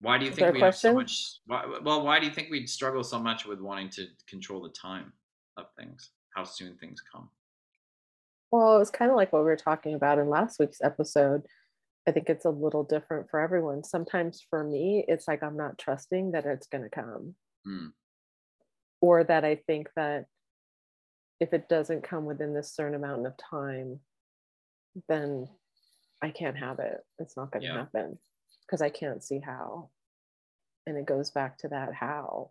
why 0.00 0.18
do 0.18 0.24
you 0.24 0.30
think 0.30 0.54
we 0.54 0.60
have 0.60 0.76
so 0.76 0.94
much 0.94 1.38
why, 1.46 1.64
well 1.82 2.04
why 2.04 2.20
do 2.20 2.26
you 2.26 2.32
think 2.32 2.50
we 2.50 2.66
struggle 2.66 3.02
so 3.02 3.18
much 3.18 3.46
with 3.46 3.60
wanting 3.60 3.88
to 3.88 4.06
control 4.28 4.62
the 4.62 4.68
time 4.70 5.12
of 5.56 5.66
things 5.76 6.10
how 6.36 6.44
soon 6.44 6.76
things 6.76 7.02
come 7.12 7.28
well, 8.52 8.82
it's 8.82 8.90
kind 8.90 9.10
of 9.10 9.16
like 9.16 9.32
what 9.32 9.40
we 9.40 9.46
were 9.46 9.56
talking 9.56 9.94
about 9.94 10.18
in 10.18 10.28
last 10.28 10.60
week's 10.60 10.82
episode. 10.82 11.42
I 12.06 12.12
think 12.12 12.28
it's 12.28 12.44
a 12.44 12.50
little 12.50 12.84
different 12.84 13.30
for 13.30 13.40
everyone. 13.40 13.82
Sometimes 13.82 14.44
for 14.50 14.62
me, 14.62 15.04
it's 15.08 15.26
like 15.26 15.42
I'm 15.42 15.56
not 15.56 15.78
trusting 15.78 16.32
that 16.32 16.44
it's 16.44 16.66
going 16.66 16.84
to 16.84 16.90
come, 16.90 17.34
Hmm. 17.64 17.88
or 19.00 19.24
that 19.24 19.44
I 19.44 19.56
think 19.66 19.88
that 19.96 20.26
if 21.40 21.54
it 21.54 21.68
doesn't 21.68 22.02
come 22.02 22.26
within 22.26 22.52
this 22.52 22.74
certain 22.74 22.94
amount 22.94 23.26
of 23.26 23.32
time, 23.38 24.00
then 25.08 25.48
I 26.22 26.30
can't 26.30 26.56
have 26.56 26.78
it. 26.78 27.04
It's 27.18 27.36
not 27.36 27.50
going 27.50 27.62
to 27.62 27.68
Yeah. 27.68 27.78
happen 27.78 28.18
because 28.64 28.80
I 28.80 28.88
can't 28.90 29.22
see 29.22 29.40
how. 29.40 29.90
And 30.86 30.96
it 30.96 31.04
goes 31.04 31.30
back 31.30 31.58
to 31.58 31.68
that 31.68 31.92
how. 31.92 32.50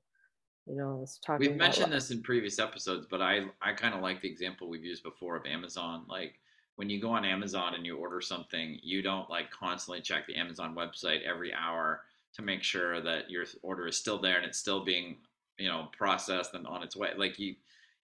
You 0.67 0.75
know, 0.75 1.03
I 1.03 1.25
talking. 1.25 1.47
We've 1.47 1.57
mentioned 1.57 1.91
this 1.91 2.11
in 2.11 2.21
previous 2.21 2.59
episodes, 2.59 3.07
but 3.09 3.21
I 3.21 3.45
I 3.61 3.73
kind 3.73 3.95
of 3.95 4.01
like 4.01 4.21
the 4.21 4.29
example 4.29 4.69
we've 4.69 4.85
used 4.85 5.03
before 5.03 5.35
of 5.35 5.45
Amazon. 5.45 6.05
Like 6.07 6.39
when 6.75 6.89
you 6.89 7.01
go 7.01 7.11
on 7.11 7.25
Amazon 7.25 7.73
and 7.73 7.85
you 7.85 7.97
order 7.97 8.21
something, 8.21 8.79
you 8.83 9.01
don't 9.01 9.29
like 9.29 9.49
constantly 9.49 10.01
check 10.01 10.27
the 10.27 10.35
Amazon 10.35 10.75
website 10.75 11.23
every 11.23 11.53
hour 11.53 12.03
to 12.33 12.41
make 12.41 12.63
sure 12.63 13.01
that 13.01 13.29
your 13.29 13.45
order 13.63 13.87
is 13.87 13.97
still 13.97 14.19
there 14.19 14.37
and 14.37 14.45
it's 14.45 14.59
still 14.59 14.85
being 14.85 15.17
you 15.57 15.67
know 15.67 15.89
processed 15.97 16.53
and 16.53 16.67
on 16.67 16.83
its 16.83 16.95
way. 16.95 17.09
Like 17.17 17.39
you, 17.39 17.55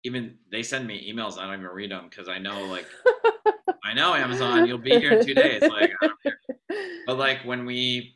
even 0.04 0.38
they 0.52 0.62
send 0.64 0.86
me 0.86 1.12
emails. 1.12 1.38
I 1.38 1.46
don't 1.46 1.60
even 1.60 1.66
read 1.66 1.92
them 1.92 2.08
because 2.10 2.30
I 2.30 2.38
know 2.38 2.66
like 2.66 2.88
I 3.84 3.94
know 3.94 4.14
Amazon, 4.14 4.66
you'll 4.68 4.78
be 4.78 4.92
here 4.92 5.14
in 5.14 5.26
two 5.26 5.34
days. 5.34 5.62
Like 5.62 5.92
I 6.02 6.08
don't 6.08 6.22
care. 6.22 6.40
But 7.06 7.18
like 7.18 7.44
when 7.44 7.66
we 7.66 8.16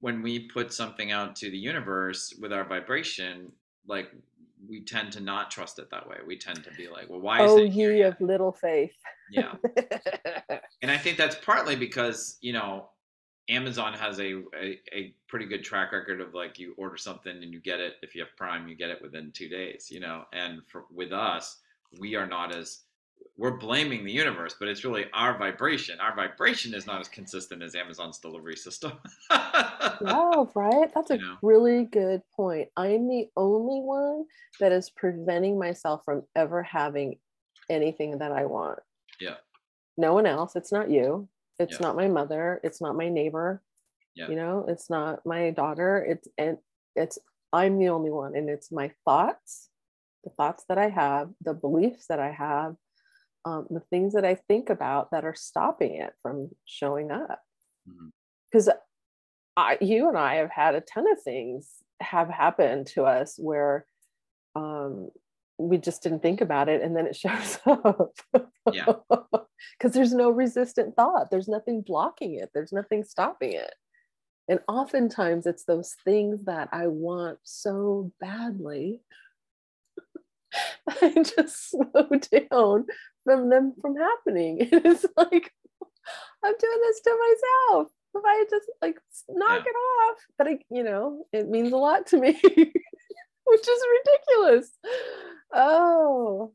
when 0.00 0.22
we 0.22 0.38
put 0.48 0.72
something 0.72 1.10
out 1.10 1.34
to 1.36 1.50
the 1.50 1.58
universe 1.58 2.32
with 2.40 2.52
our 2.52 2.64
vibration, 2.64 3.50
like 3.86 4.12
we 4.68 4.80
tend 4.80 5.12
to 5.12 5.20
not 5.20 5.50
trust 5.50 5.78
it 5.78 5.90
that 5.90 6.08
way. 6.08 6.18
We 6.26 6.38
tend 6.38 6.64
to 6.64 6.70
be 6.72 6.88
like, 6.88 7.08
well, 7.08 7.20
why 7.20 7.44
is 7.44 7.50
oh, 7.50 7.58
it 7.58 7.70
here 7.70 7.92
ye 7.92 7.98
yet? 8.00 8.14
of 8.14 8.20
little 8.20 8.52
faith. 8.52 8.94
Yeah. 9.30 9.54
And 10.82 10.90
I 10.90 10.98
think 10.98 11.16
that's 11.16 11.34
partly 11.36 11.74
because, 11.74 12.36
you 12.42 12.52
know, 12.52 12.90
Amazon 13.48 13.94
has 13.94 14.20
a, 14.20 14.34
a, 14.54 14.78
a 14.92 15.14
pretty 15.26 15.46
good 15.46 15.64
track 15.64 15.90
record 15.90 16.20
of 16.20 16.34
like 16.34 16.58
you 16.58 16.74
order 16.76 16.96
something 16.96 17.42
and 17.42 17.52
you 17.52 17.60
get 17.60 17.80
it 17.80 17.94
if 18.02 18.14
you 18.14 18.20
have 18.20 18.36
Prime, 18.36 18.68
you 18.68 18.76
get 18.76 18.90
it 18.90 19.00
within 19.00 19.32
two 19.32 19.48
days, 19.48 19.88
you 19.90 20.00
know. 20.00 20.24
And 20.32 20.60
for 20.68 20.84
with 20.94 21.12
us, 21.12 21.60
we 21.98 22.14
are 22.14 22.26
not 22.26 22.54
as 22.54 22.82
we're 23.38 23.58
blaming 23.58 24.02
the 24.04 24.10
universe, 24.12 24.56
but 24.58 24.66
it's 24.68 24.82
really 24.84 25.06
our 25.12 25.36
vibration. 25.36 26.00
Our 26.00 26.14
vibration 26.16 26.72
is 26.72 26.86
not 26.86 27.00
as 27.00 27.08
consistent 27.08 27.62
as 27.62 27.74
Amazon's 27.74 28.18
delivery 28.18 28.56
system. 28.56 28.92
Wow, 30.00 30.50
right? 30.54 30.90
That's 30.94 31.10
a 31.10 31.14
You 31.16 31.22
know. 31.22 31.36
really 31.42 31.84
good 31.84 32.20
point. 32.34 32.68
I'm 32.76 33.08
the 33.08 33.30
only 33.36 33.80
one 33.80 34.26
that 34.60 34.70
is 34.70 34.90
preventing 34.90 35.58
myself 35.58 36.02
from 36.04 36.22
ever 36.34 36.62
having 36.62 37.18
anything 37.70 38.18
that 38.18 38.30
I 38.32 38.44
want. 38.44 38.78
Yeah. 39.20 39.36
No 39.96 40.12
one 40.12 40.26
else. 40.26 40.54
It's 40.54 40.70
not 40.72 40.90
you. 40.90 41.28
It's 41.58 41.74
Yeah. 41.80 41.86
not 41.86 41.96
my 41.96 42.08
mother. 42.08 42.60
It's 42.62 42.80
not 42.82 42.94
my 42.96 43.08
neighbor. 43.08 43.62
Yeah. 44.14 44.28
You 44.28 44.36
know, 44.36 44.66
it's 44.68 44.90
not 44.90 45.24
my 45.24 45.50
daughter. 45.50 46.04
It's 46.04 46.28
and 46.36 46.58
it's 46.94 47.18
I'm 47.52 47.78
the 47.78 47.88
only 47.88 48.10
one. 48.10 48.36
And 48.36 48.50
it's 48.50 48.70
my 48.70 48.92
thoughts, 49.06 49.70
the 50.24 50.30
thoughts 50.30 50.64
that 50.68 50.76
I 50.78 50.88
have, 50.90 51.30
the 51.40 51.54
beliefs 51.54 52.06
that 52.08 52.18
I 52.18 52.32
have, 52.32 52.76
um, 53.46 53.66
the 53.70 53.80
things 53.80 54.14
that 54.14 54.24
I 54.24 54.34
think 54.34 54.70
about 54.70 55.12
that 55.12 55.24
are 55.24 55.34
stopping 55.34 55.94
it 55.94 56.12
from 56.20 56.50
showing 56.64 57.12
up. 57.12 57.40
Because 58.50 58.68
I, 59.56 59.78
you 59.80 60.08
and 60.08 60.18
I 60.18 60.34
have 60.36 60.50
had 60.50 60.74
a 60.74 60.80
ton 60.80 61.10
of 61.10 61.22
things 61.22 61.70
have 62.00 62.28
happened 62.28 62.88
to 62.88 63.04
us 63.04 63.36
where 63.38 63.86
um, 64.56 65.10
we 65.58 65.78
just 65.78 66.02
didn't 66.02 66.22
think 66.22 66.40
about 66.40 66.68
it 66.68 66.82
and 66.82 66.96
then 66.96 67.06
it 67.06 67.14
shows 67.16 67.60
up. 67.64 68.16
Yeah. 68.72 68.86
because 69.78 69.92
there's 69.94 70.12
no 70.12 70.30
resistant 70.30 70.96
thought. 70.96 71.30
There's 71.30 71.48
nothing 71.48 71.82
blocking 71.82 72.34
it. 72.34 72.50
There's 72.52 72.72
nothing 72.72 73.04
stopping 73.04 73.52
it. 73.52 73.74
And 74.48 74.60
oftentimes 74.68 75.46
it's 75.46 75.64
those 75.64 75.96
things 76.04 76.44
that 76.44 76.68
i 76.70 76.86
want 76.86 77.38
so 77.42 78.12
badly 78.20 79.00
i 80.88 81.12
just 81.36 81.70
slow 81.70 82.08
down 82.48 82.86
from 83.26 83.50
them 83.50 83.74
from 83.82 83.94
happening. 83.96 84.60
It's 84.72 85.04
like 85.18 85.52
i'm 86.44 86.54
doing 86.60 86.80
this 86.82 87.00
to 87.00 87.18
myself. 87.26 87.88
If 88.14 88.22
i 88.24 88.44
just 88.48 88.70
like 88.80 88.96
knock 89.28 89.62
Yeah. 89.66 89.70
it 89.72 89.76
off. 89.76 90.18
But 90.38 90.46
i 90.48 90.58
you 90.70 90.84
know 90.84 91.26
it 91.32 91.48
means 91.50 91.72
a 91.72 91.76
lot 91.76 92.06
to 92.08 92.16
me 92.18 92.32
which 93.44 93.68
is 93.68 93.82
ridiculous. 93.98 94.70
Oh. 95.52 96.52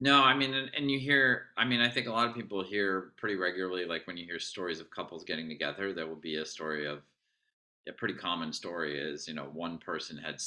No, 0.00 0.22
I 0.22 0.34
mean, 0.34 0.52
and, 0.54 0.70
and 0.76 0.90
you 0.90 0.98
hear, 0.98 1.46
I 1.56 1.64
mean, 1.64 1.80
I 1.80 1.88
think 1.88 2.06
a 2.08 2.10
lot 2.12 2.28
of 2.28 2.34
people 2.34 2.62
hear 2.62 3.12
pretty 3.16 3.36
regularly, 3.36 3.84
like 3.86 4.06
when 4.06 4.16
you 4.16 4.24
hear 4.24 4.38
stories 4.38 4.80
of 4.80 4.90
couples 4.90 5.24
getting 5.24 5.48
together, 5.48 5.92
there 5.94 6.06
will 6.06 6.16
be 6.16 6.36
a 6.36 6.44
story 6.44 6.86
of, 6.86 7.00
a 7.88 7.92
pretty 7.92 8.14
common 8.14 8.52
story 8.52 8.98
is, 8.98 9.28
you 9.28 9.34
know, 9.34 9.48
one 9.52 9.78
person 9.78 10.16
had, 10.16 10.40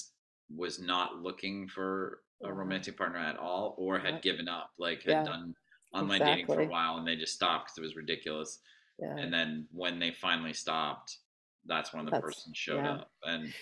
was 0.55 0.79
not 0.79 1.21
looking 1.21 1.67
for 1.67 2.21
a 2.41 2.47
Mhm. 2.47 2.55
romantic 2.57 2.97
partner 2.97 3.19
at 3.19 3.37
all 3.37 3.75
or 3.77 3.99
had 3.99 4.21
given 4.21 4.47
up, 4.47 4.71
like 4.77 4.99
had 5.03 5.11
Yeah, 5.11 5.23
done 5.23 5.55
online 5.93 6.19
dating 6.21 6.45
for 6.45 6.61
a 6.61 6.67
while 6.67 6.97
and 6.97 7.07
they 7.07 7.15
just 7.15 7.33
stopped 7.33 7.65
because 7.67 7.77
it 7.79 7.81
was 7.81 7.95
ridiculous. 7.95 8.59
yeah 8.99 9.15
And 9.17 9.33
then 9.33 9.67
when 9.71 9.99
they 9.99 10.11
finally 10.11 10.53
stopped, 10.53 11.17
that's 11.65 11.93
when 11.93 12.05
the 12.05 12.11
That's- 12.11 12.33
person 12.35 12.53
showed 12.53 12.77
yeah. 12.85 12.91
up. 12.93 13.11
And 13.23 13.53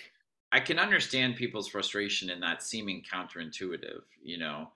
I 0.51 0.59
can 0.59 0.79
understand 0.79 1.35
people's 1.35 1.67
frustration 1.67 2.29
in 2.29 2.39
that 2.41 2.61
seeming 2.63 3.03
counterintuitive, 3.03 4.03
you 4.21 4.37
know. 4.37 4.71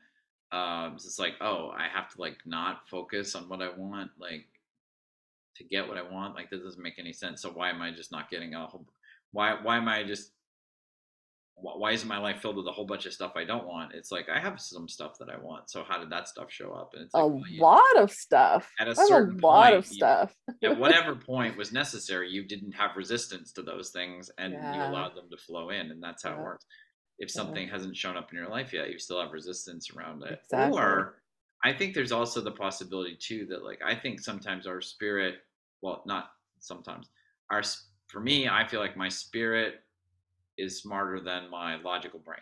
Um, 0.51 0.95
it's 0.95 1.19
like, 1.19 1.35
oh, 1.41 1.69
I 1.69 1.87
have 1.87 2.09
to 2.13 2.19
like 2.19 2.45
not 2.45 2.89
focus 2.89 3.35
on 3.35 3.47
what 3.49 3.61
I 3.61 3.69
want, 3.69 4.11
like 4.19 4.47
to 5.55 5.63
get 5.63 5.87
what 5.87 5.97
I 5.97 6.01
want. 6.01 6.35
Like 6.35 6.49
this 6.49 6.61
doesn't 6.61 6.81
make 6.81 6.97
any 6.99 7.13
sense. 7.13 7.41
So 7.41 7.51
why 7.51 7.69
am 7.69 7.81
I 7.81 7.91
just 7.91 8.11
not 8.11 8.29
getting 8.29 8.55
a 8.55 8.65
whole? 8.65 8.87
Why 9.31 9.53
why 9.61 9.77
am 9.77 9.87
I 9.87 10.03
just? 10.03 10.31
Wh- 11.61 11.77
Why 11.79 11.91
isn't 11.91 12.07
my 12.07 12.17
life 12.17 12.41
filled 12.41 12.55
with 12.57 12.67
a 12.67 12.71
whole 12.71 12.85
bunch 12.85 13.05
of 13.05 13.13
stuff 13.13 13.33
I 13.35 13.43
don't 13.45 13.65
want? 13.67 13.93
It's 13.93 14.11
like 14.11 14.27
I 14.29 14.39
have 14.39 14.59
some 14.59 14.87
stuff 14.87 15.17
that 15.19 15.29
I 15.29 15.37
want. 15.37 15.69
So 15.69 15.83
how 15.87 15.99
did 15.99 16.09
that 16.11 16.27
stuff 16.27 16.51
show 16.51 16.71
up? 16.73 16.91
And 16.93 17.03
it's 17.03 17.13
a 17.13 17.25
well, 17.27 17.43
you- 17.49 17.61
lot 17.61 17.97
of 17.97 18.11
stuff 18.11 18.71
At 18.79 18.87
a 18.87 18.91
have 18.91 18.97
certain 19.07 19.39
a 19.39 19.45
lot 19.45 19.73
of 19.73 19.83
point, 19.83 19.91
you- 19.91 19.97
stuff 19.97 20.35
at 20.63 20.77
whatever 20.79 21.15
point 21.33 21.57
was 21.57 21.71
necessary, 21.71 22.29
you 22.29 22.43
didn't 22.45 22.71
have 22.73 22.95
resistance 22.95 23.51
to 23.53 23.61
those 23.61 23.89
things 23.91 24.29
and 24.37 24.53
you 24.53 24.59
allowed 24.59 25.15
them 25.15 25.29
to 25.29 25.37
flow 25.37 25.69
in, 25.69 25.91
and 25.91 26.01
that's 26.01 26.23
how 26.23 26.33
it 26.33 26.39
works. 26.39 26.65
If 27.19 27.29
Yeah. 27.29 27.41
something 27.41 27.67
hasn't 27.67 27.97
shown 27.97 28.15
up 28.17 28.31
in 28.31 28.37
your 28.37 28.49
life 28.49 28.71
yet, 28.73 28.89
you 28.89 28.97
still 28.97 29.19
have 29.21 29.31
resistance 29.33 29.91
around 29.93 30.23
it. 30.23 30.39
Exactly. 30.45 30.79
Or 30.79 31.21
I 31.65 31.73
think 31.73 31.93
there's 31.93 32.13
also 32.13 32.39
the 32.39 32.51
possibility 32.51 33.17
too 33.19 33.45
that 33.49 33.63
like 33.65 33.79
I 33.85 33.93
think 33.95 34.21
sometimes 34.21 34.65
our 34.65 34.79
spirit, 34.81 35.35
well, 35.81 36.01
not 36.05 36.31
sometimes, 36.59 37.07
our 37.51 37.61
for 38.07 38.21
me, 38.21 38.47
I 38.47 38.65
feel 38.65 38.79
like 38.79 38.95
my 38.95 39.09
spirit 39.09 39.83
is 40.59 40.79
smarter 40.79 41.19
than 41.19 41.49
my 41.49 41.77
logical 41.81 42.19
brain. 42.19 42.39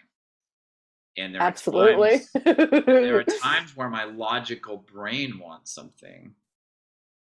And 1.18 1.34
there 1.34 1.42
are 1.42 1.48
absolutely. 1.48 2.20
times- 2.20 2.86
there 2.86 3.20
are 3.20 3.24
times 3.42 3.76
where 3.76 3.90
my 3.90 4.04
logical 4.04 4.78
brain 4.92 5.40
wants 5.40 5.72
something 5.72 6.34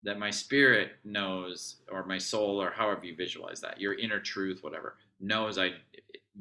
that 0.03 0.19
my 0.19 0.29
spirit 0.29 0.91
knows 1.03 1.77
or 1.91 2.05
my 2.05 2.17
soul 2.17 2.61
or 2.61 2.71
however 2.71 3.05
you 3.05 3.15
visualize 3.15 3.59
that 3.61 3.81
your 3.81 3.95
inner 3.95 4.19
truth 4.19 4.59
whatever 4.61 4.97
knows 5.19 5.57
i 5.57 5.71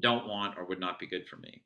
don't 0.00 0.28
want 0.28 0.56
or 0.58 0.64
would 0.64 0.80
not 0.80 0.99
be 0.99 1.06
good 1.06 1.26
for 1.28 1.37
me. 1.37 1.62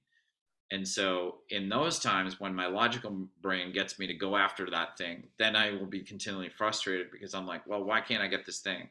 And 0.71 0.87
so 0.87 1.37
in 1.49 1.71
those 1.71 1.99
times 1.99 2.39
when 2.39 2.55
my 2.55 2.67
logical 2.67 3.27
brain 3.41 3.73
gets 3.73 3.99
me 3.99 4.07
to 4.07 4.13
go 4.15 4.37
after 4.37 4.69
that 4.71 4.97
thing 4.99 5.25
then 5.39 5.57
i 5.57 5.71
will 5.73 5.87
be 5.87 6.01
continually 6.01 6.51
frustrated 6.51 7.11
because 7.11 7.35
i'm 7.35 7.47
like 7.47 7.67
well 7.67 7.83
why 7.83 8.01
can't 8.01 8.23
i 8.23 8.29
get 8.29 8.47
this 8.47 8.61
thing? 8.61 8.89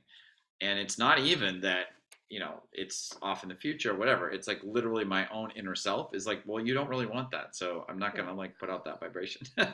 And 0.62 0.80
it's 0.80 0.98
not 0.98 1.20
even 1.20 1.62
that 1.62 1.88
you 2.30 2.40
know 2.40 2.62
it's 2.74 3.16
off 3.22 3.44
in 3.44 3.50
the 3.50 3.56
future 3.56 3.92
or 3.94 3.98
whatever. 3.98 4.30
It's 4.30 4.48
like 4.48 4.60
literally 4.64 5.06
my 5.06 5.28
own 5.30 5.52
inner 5.56 5.76
self 5.76 6.14
is 6.14 6.28
like 6.28 6.42
well 6.46 6.66
you 6.66 6.74
don't 6.74 6.90
really 6.90 7.06
want 7.06 7.32
that 7.32 7.56
so 7.56 7.86
i'm 7.88 7.98
not 8.00 8.16
gonna 8.16 8.34
like 8.34 8.58
put 8.60 8.70
out 8.70 8.84
that 8.86 9.00
vibration. 9.00 9.48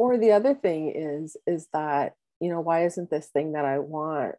Or 0.00 0.16
the 0.16 0.30
other 0.30 0.54
thing 0.54 0.92
is 0.94 1.36
is 1.46 1.66
that 1.72 2.14
you 2.40 2.50
know 2.50 2.60
why 2.60 2.84
isn't 2.86 3.10
this 3.10 3.26
thing 3.26 3.52
that 3.52 3.64
i 3.64 3.78
want 3.80 4.36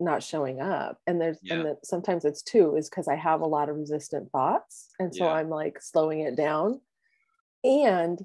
not 0.00 0.22
showing 0.22 0.60
up? 0.60 0.98
And 1.06 1.20
there's 1.20 1.38
Yeah. 1.42 1.54
and 1.56 1.66
that 1.66 1.86
sometimes 1.86 2.24
it's 2.24 2.42
two 2.42 2.74
is 2.76 2.88
because 2.88 3.06
i 3.06 3.14
have 3.14 3.42
a 3.42 3.46
lot 3.46 3.68
of 3.68 3.76
resistant 3.76 4.30
thoughts 4.32 4.88
and 4.98 5.14
so 5.14 5.26
Yeah. 5.26 5.32
i'm 5.32 5.50
like 5.50 5.80
slowing 5.82 6.20
it 6.20 6.36
down. 6.36 6.80
And 7.64 8.18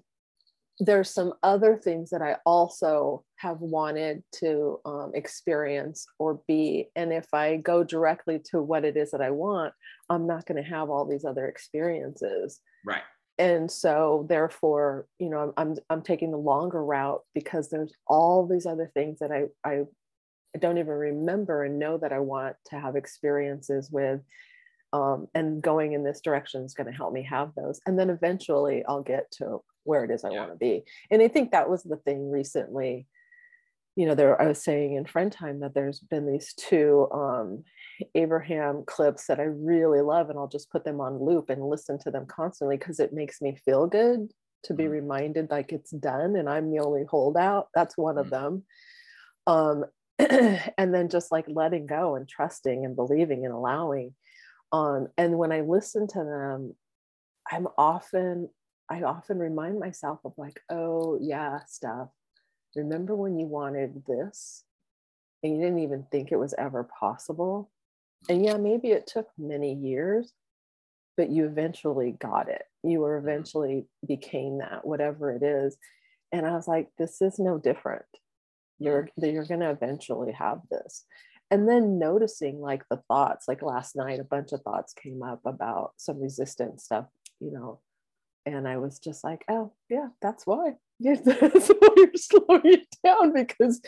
there's 0.80 1.10
some 1.10 1.34
other 1.44 1.76
things 1.76 2.10
that 2.10 2.22
i 2.22 2.36
also 2.46 3.24
have 3.36 3.60
wanted 3.60 4.24
to 4.32 4.80
um, 4.86 5.12
experience 5.14 6.06
or 6.20 6.42
be 6.48 6.88
and 6.96 7.12
if 7.12 7.26
i 7.34 7.58
go 7.58 7.84
directly 7.84 8.40
to 8.40 8.62
what 8.62 8.86
it 8.86 8.96
is 8.96 9.12
that 9.12 9.22
i 9.22 9.30
want 9.30 9.74
i'm 10.10 10.26
not 10.28 10.46
going 10.46 10.62
to 10.62 10.70
have 10.70 10.90
all 10.90 11.06
these 11.06 11.26
other 11.26 11.48
experiences. 11.48 12.62
Right. 12.86 13.04
And 13.38 13.72
so 13.72 14.26
therefore 14.28 15.08
you 15.20 15.30
know 15.30 15.54
I'm, 15.58 15.70
I'm 15.70 15.78
i'm 15.90 16.02
taking 16.02 16.32
the 16.32 16.38
longer 16.38 16.84
route 16.84 17.22
because 17.34 17.70
there's 17.70 17.94
all 18.08 18.46
these 18.46 18.66
other 18.66 18.92
things 18.94 19.20
that 19.20 19.32
i 19.32 19.46
i 19.64 19.84
don't 20.60 20.78
even 20.78 20.94
remember 20.94 21.64
and 21.64 21.80
know 21.80 21.98
that 22.00 22.12
i 22.12 22.20
want 22.20 22.56
to 22.68 22.80
have 22.80 22.96
experiences 22.96 23.90
with 23.92 24.22
um, 24.92 25.28
and 25.36 25.62
going 25.62 25.94
in 25.94 26.04
this 26.04 26.20
direction 26.20 26.64
is 26.64 26.74
going 26.74 26.88
to 26.88 26.98
help 26.98 27.14
me 27.14 27.22
have 27.22 27.54
those. 27.56 27.80
And 27.86 27.98
then 27.98 28.10
eventually 28.10 28.84
i'll 28.88 29.04
get 29.04 29.32
to 29.38 29.62
where 29.84 30.04
it 30.04 30.12
is 30.12 30.24
i 30.24 30.30
Yeah. 30.30 30.40
want 30.40 30.52
to 30.52 30.58
be 30.58 30.84
and 31.12 31.22
i 31.22 31.28
think 31.28 31.52
that 31.52 31.70
was 31.70 31.84
the 31.84 31.98
thing 31.98 32.30
recently 32.30 33.08
you 33.96 34.06
know 34.06 34.16
there 34.16 34.42
i 34.42 34.48
was 34.48 34.64
saying 34.64 34.96
in 34.96 35.06
friend 35.06 35.32
time 35.32 35.60
that 35.60 35.74
there's 35.74 36.00
been 36.00 36.26
these 36.26 36.54
two 36.54 37.08
um, 37.12 37.64
abraham 38.16 38.84
clips 38.86 39.28
that 39.28 39.40
i 39.40 39.44
really 39.44 40.02
love 40.02 40.30
and 40.30 40.40
i'll 40.40 40.48
just 40.48 40.72
put 40.72 40.84
them 40.86 41.02
on 41.02 41.24
loop 41.24 41.50
and 41.50 41.68
listen 41.68 41.98
to 42.00 42.12
them 42.12 42.26
constantly 42.26 42.78
because 42.78 43.00
it 43.00 43.14
makes 43.14 43.42
me 43.42 43.58
feel 43.66 43.88
good 43.88 44.32
to 44.64 44.74
be 44.74 44.88
Mhm. 44.88 44.92
reminded 44.92 45.50
like 45.50 45.72
it's 45.72 45.92
done 45.92 46.36
and 46.36 46.50
i'm 46.50 46.72
the 46.72 46.80
only 46.80 47.04
holdout 47.10 47.68
that's 47.74 47.98
one 47.98 48.18
of 48.18 48.28
Mhm. 48.28 48.32
them 48.32 48.64
um, 49.48 49.86
and 50.20 50.94
then 50.94 51.10
just 51.10 51.32
like 51.32 51.46
letting 51.48 51.86
go 51.88 52.16
and 52.16 52.28
trusting 52.28 52.86
and 52.86 52.96
believing 52.96 53.46
and 53.46 53.54
allowing 53.54 54.14
um, 54.72 55.08
and 55.18 55.38
when 55.38 55.52
i 55.52 55.62
listen 55.62 56.08
to 56.08 56.20
them 56.20 56.76
i'm 57.52 57.68
often 57.78 58.50
i 58.90 59.02
often 59.02 59.38
remind 59.40 59.80
myself 59.80 60.20
of 60.26 60.34
like 60.38 60.62
oh 60.70 61.18
yeah 61.22 61.60
Steph. 61.68 62.10
Remember 62.76 63.16
when 63.16 63.40
you 63.40 63.48
wanted 63.48 64.04
this 64.08 64.64
and 65.42 65.56
you 65.56 65.62
didn't 65.62 65.80
even 65.80 66.06
think 66.12 66.32
it 66.32 66.38
was 66.38 66.54
ever 66.58 66.88
possible? 67.00 67.72
And 68.30 68.44
yeah 68.46 68.58
maybe 68.58 68.90
it 68.90 69.08
took 69.08 69.28
many 69.38 69.74
years 69.74 70.34
but 71.18 71.30
you 71.30 71.46
eventually 71.46 72.14
got 72.14 72.48
it. 72.48 72.64
You 72.82 73.02
were 73.02 73.18
mm-hmm. 73.18 73.28
eventually 73.28 73.88
became 74.08 74.60
that 74.60 74.88
whatever 74.88 75.32
it 75.32 75.44
is. 75.44 75.76
And 76.32 76.46
i 76.46 76.52
was 76.52 76.68
like 76.68 76.90
this 76.98 77.22
is 77.22 77.40
no 77.40 77.58
different. 77.58 78.06
You're 78.80 79.04
mm-hmm. 79.04 79.34
you're 79.34 79.46
going 79.46 79.60
to 79.62 79.72
eventually 79.72 80.32
have 80.34 80.62
this. 80.72 81.06
And 81.52 81.68
then 81.68 81.98
noticing 81.98 82.62
like 82.62 82.84
the 82.90 83.02
thoughts 83.08 83.48
like 83.48 83.62
last 83.62 83.96
night 83.96 84.20
a 84.20 84.24
bunch 84.24 84.52
of 84.52 84.62
thoughts 84.62 84.94
came 84.94 85.24
up 85.24 85.42
about 85.46 85.94
some 85.98 86.22
resistant 86.22 86.80
stuff 86.80 87.08
you 87.40 87.52
know 87.52 87.80
and 88.54 88.68
i 88.68 88.78
was 88.78 89.00
just 89.00 89.24
like 89.24 89.44
oh 89.50 89.72
yeah 89.90 90.08
that's 90.22 90.46
why. 90.46 90.74
Yeah, 91.02 91.16
that's 91.16 91.70
why 91.70 91.88
you're 91.96 92.12
slowing 92.16 92.62
it 92.66 92.88
down 93.06 93.32
because 93.32 93.80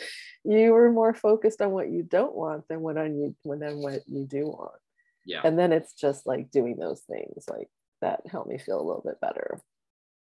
you 0.44 0.72
were 0.72 0.90
more 0.90 1.12
focused 1.12 1.60
on 1.60 1.70
what 1.72 1.90
you 1.90 2.02
don't 2.02 2.34
want 2.34 2.66
than 2.68 2.80
what 2.80 2.96
on 2.96 3.14
you 3.14 3.36
than 3.44 3.82
what 3.82 4.00
you 4.06 4.24
do 4.24 4.46
want. 4.46 4.80
Yeah. 5.26 5.42
And 5.44 5.58
then 5.58 5.72
it's 5.74 5.92
just 5.92 6.26
like 6.26 6.50
doing 6.50 6.78
those 6.78 7.02
things 7.02 7.44
like 7.50 7.68
that 8.00 8.22
help 8.26 8.46
me 8.46 8.56
feel 8.56 8.80
a 8.80 8.82
little 8.82 9.02
bit 9.04 9.20
better. 9.20 9.60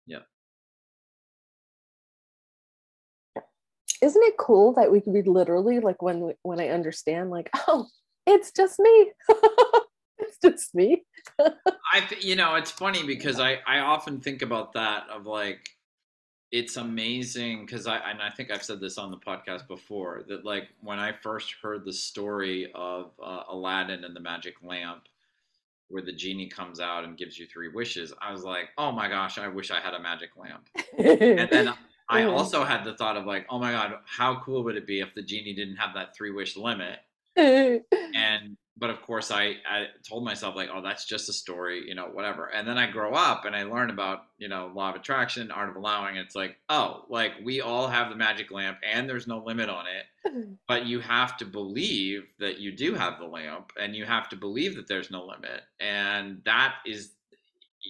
Yeah. 0.07 0.21
isn't 4.01 4.23
it 4.23 4.37
cool 4.37 4.73
that 4.73 4.91
we 4.91 4.99
could 4.99 5.13
be 5.13 5.21
literally 5.21 5.79
like 5.79 6.01
when 6.01 6.33
when 6.41 6.59
i 6.59 6.67
understand 6.67 7.29
like 7.29 7.49
oh 7.67 7.87
it's 8.27 8.51
just 8.51 8.77
me 8.79 9.11
just 10.43 10.75
me. 10.75 11.03
I 11.39 12.07
you 12.19 12.35
know 12.35 12.55
it's 12.55 12.71
funny 12.71 13.05
because 13.05 13.39
I 13.39 13.59
I 13.65 13.79
often 13.79 14.19
think 14.19 14.41
about 14.41 14.73
that 14.73 15.09
of 15.09 15.25
like 15.25 15.69
it's 16.51 16.77
amazing 16.77 17.65
because 17.65 17.87
I 17.87 17.97
and 17.97 18.21
I 18.21 18.29
think 18.29 18.51
I've 18.51 18.63
said 18.63 18.79
this 18.79 18.97
on 18.99 19.09
the 19.09 19.17
podcast 19.17 19.67
before 19.67 20.23
that 20.27 20.45
like 20.45 20.69
when 20.81 20.99
I 20.99 21.11
first 21.11 21.55
heard 21.61 21.83
the 21.85 21.93
story 21.93 22.71
of 22.75 23.11
uh, 23.23 23.43
Aladdin 23.49 24.03
and 24.03 24.15
the 24.15 24.19
magic 24.19 24.55
lamp 24.63 25.03
where 25.89 26.03
the 26.03 26.13
genie 26.13 26.47
comes 26.49 26.79
out 26.79 27.03
and 27.03 27.17
gives 27.17 27.37
you 27.39 27.45
three 27.47 27.69
wishes 27.69 28.13
I 28.21 28.31
was 28.31 28.43
like 28.43 28.69
oh 28.77 28.91
my 28.91 29.07
gosh 29.07 29.37
I 29.39 29.47
wish 29.47 29.71
I 29.71 29.79
had 29.79 29.93
a 29.93 29.99
magic 29.99 30.31
lamp. 30.37 30.69
And 30.97 31.49
then 31.49 31.73
I 32.09 32.21
Mhm. 32.21 32.33
also 32.33 32.63
had 32.63 32.83
the 32.83 32.95
thought 32.95 33.17
of 33.17 33.25
like 33.25 33.45
oh 33.49 33.57
my 33.59 33.71
god 33.71 33.93
how 34.05 34.39
cool 34.41 34.63
would 34.63 34.75
it 34.75 34.85
be 34.85 34.99
if 34.99 35.13
the 35.15 35.23
genie 35.23 35.55
didn't 35.55 35.77
have 35.77 35.93
that 35.95 36.15
three 36.15 36.31
wish 36.31 36.55
limit? 36.57 36.99
And 38.15 38.57
but 38.77 38.89
of 38.89 39.01
course 39.01 39.31
I, 39.31 39.55
I 39.69 39.87
told 40.07 40.23
myself 40.23 40.55
like 40.55 40.69
oh 40.73 40.81
that's 40.81 41.05
just 41.05 41.29
a 41.29 41.33
story 41.33 41.83
you 41.87 41.95
know 41.95 42.05
whatever. 42.05 42.47
And 42.47 42.67
then 42.67 42.77
i 42.77 42.89
grow 42.89 43.13
up 43.13 43.45
and 43.45 43.55
i 43.55 43.63
learn 43.63 43.89
about 43.89 44.25
you 44.37 44.47
know 44.47 44.71
law 44.73 44.89
of 44.89 44.95
attraction 44.95 45.51
art 45.51 45.69
of 45.69 45.75
allowing 45.75 46.17
it's 46.17 46.35
like 46.35 46.57
oh 46.69 47.05
like 47.09 47.33
we 47.43 47.61
all 47.61 47.87
have 47.87 48.09
the 48.09 48.15
magic 48.15 48.51
lamp 48.51 48.77
and 48.83 49.09
there's 49.09 49.27
no 49.27 49.43
limit 49.43 49.69
on 49.69 49.85
it 49.87 50.05
but 50.67 50.85
you 50.85 50.99
have 50.99 51.37
to 51.37 51.45
believe 51.45 52.33
that 52.39 52.59
you 52.59 52.71
do 52.71 52.95
have 52.95 53.19
the 53.19 53.25
lamp 53.25 53.71
and 53.79 53.95
you 53.95 54.05
have 54.05 54.29
to 54.29 54.35
believe 54.35 54.75
that 54.75 54.87
there's 54.87 55.11
no 55.11 55.25
limit. 55.25 55.61
And 55.79 56.41
that 56.45 56.75
is 56.85 57.11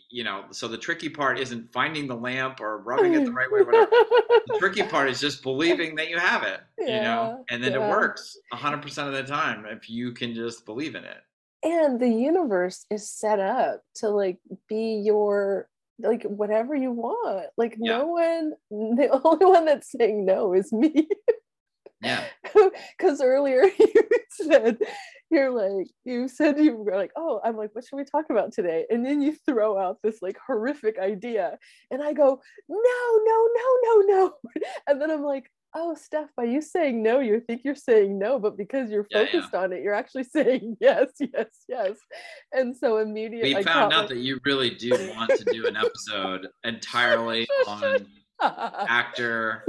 you 0.10 0.24
know 0.24 0.46
so 0.52 0.68
the 0.68 0.78
tricky 0.78 1.10
part 1.10 1.40
isn't 1.40 1.72
finding 1.72 2.08
the 2.08 2.16
lamp 2.16 2.60
or 2.60 2.80
rubbing 2.80 3.14
it 3.14 3.26
the 3.26 3.32
mm. 3.32 3.36
right 3.36 3.52
way 3.52 3.62
whatever. 3.62 3.90
The 3.90 4.58
tricky 4.60 4.84
part 4.90 5.10
is 5.10 5.20
just 5.20 5.44
believing 5.44 5.96
that 5.96 6.10
you 6.10 6.18
have 6.18 6.44
it 6.44 6.62
yeah, 6.80 6.96
you 6.96 7.02
know 7.02 7.46
and 7.50 7.64
then 7.64 7.74
yeah. 7.74 7.86
it 7.86 7.90
works 7.90 8.38
100% 8.54 9.08
of 9.08 9.14
the 9.14 9.24
time 9.24 9.66
if 9.66 9.90
you 9.90 10.12
can 10.12 10.34
just 10.34 10.66
believe 10.66 10.96
in 10.96 11.04
it. 11.04 11.18
And 11.64 12.00
the 12.00 12.10
universe 12.10 12.86
is 12.92 13.10
set 13.10 13.40
up 13.40 13.82
to 13.96 14.10
like 14.10 14.38
be 14.68 15.02
your 15.06 15.70
like 16.00 16.24
whatever 16.24 16.76
you 16.76 16.92
want. 16.92 17.48
Like 17.58 17.78
yeah. 17.80 17.98
no 17.98 18.08
one 18.08 18.54
the 18.70 19.22
only 19.24 19.46
one 19.46 19.66
that's 19.66 19.92
saying 19.92 20.26
no 20.26 20.54
is 20.54 20.72
me. 20.72 21.08
Yeah. 22.02 22.24
Because 22.98 23.22
earlier 23.22 23.64
you 23.64 24.10
said 24.30 24.78
you're 25.34 25.52
like 25.52 25.88
you 26.06 26.28
said 26.28 26.60
you 26.60 26.78
were 26.78 26.96
like 26.96 27.12
oh 27.16 27.42
i'm 27.44 27.58
like 27.58 27.72
what 27.74 27.84
should 27.84 27.98
we 27.98 28.06
talk 28.06 28.26
about 28.30 28.54
today? 28.54 28.86
And 28.90 29.06
then 29.06 29.22
you 29.22 29.36
throw 29.46 29.78
out 29.78 29.98
this 30.04 30.22
like 30.22 30.38
horrific 30.46 31.00
idea 31.00 31.58
and 31.92 32.02
i 32.02 32.14
go 32.14 32.40
no 32.70 33.20
no 33.26 33.50
no 33.56 33.80
no 33.84 34.02
no. 34.02 34.34
And 34.88 35.02
then 35.02 35.12
i'm 35.12 35.24
like 35.24 35.50
oh 35.76 35.96
steph 35.96 36.30
by 36.38 36.44
you 36.44 36.62
saying 36.62 37.02
no 37.02 37.20
you 37.20 37.40
think 37.40 37.62
you're 37.64 37.74
saying 37.74 38.20
no 38.20 38.38
but 38.38 38.56
because 38.56 38.92
you're 38.92 39.08
focused 39.12 39.34
yeah, 39.34 39.48
yeah. 39.52 39.60
on 39.60 39.74
it 39.74 39.82
you're 39.82 39.94
actually 39.94 40.24
saying 40.38 40.78
yes 40.80 41.08
yes 41.20 41.48
yes. 41.68 41.98
And 42.52 42.76
so 42.78 42.98
immediately 42.98 43.56
we 43.56 43.64
found 43.64 43.92
out 43.92 44.10
that 44.10 44.20
you 44.20 44.40
really 44.46 44.70
do 44.70 44.92
want 45.16 45.32
to 45.32 45.46
do 45.52 45.68
an 45.68 45.76
episode 45.76 46.48
entirely 46.64 47.48
on 47.68 48.06
actor 48.42 49.64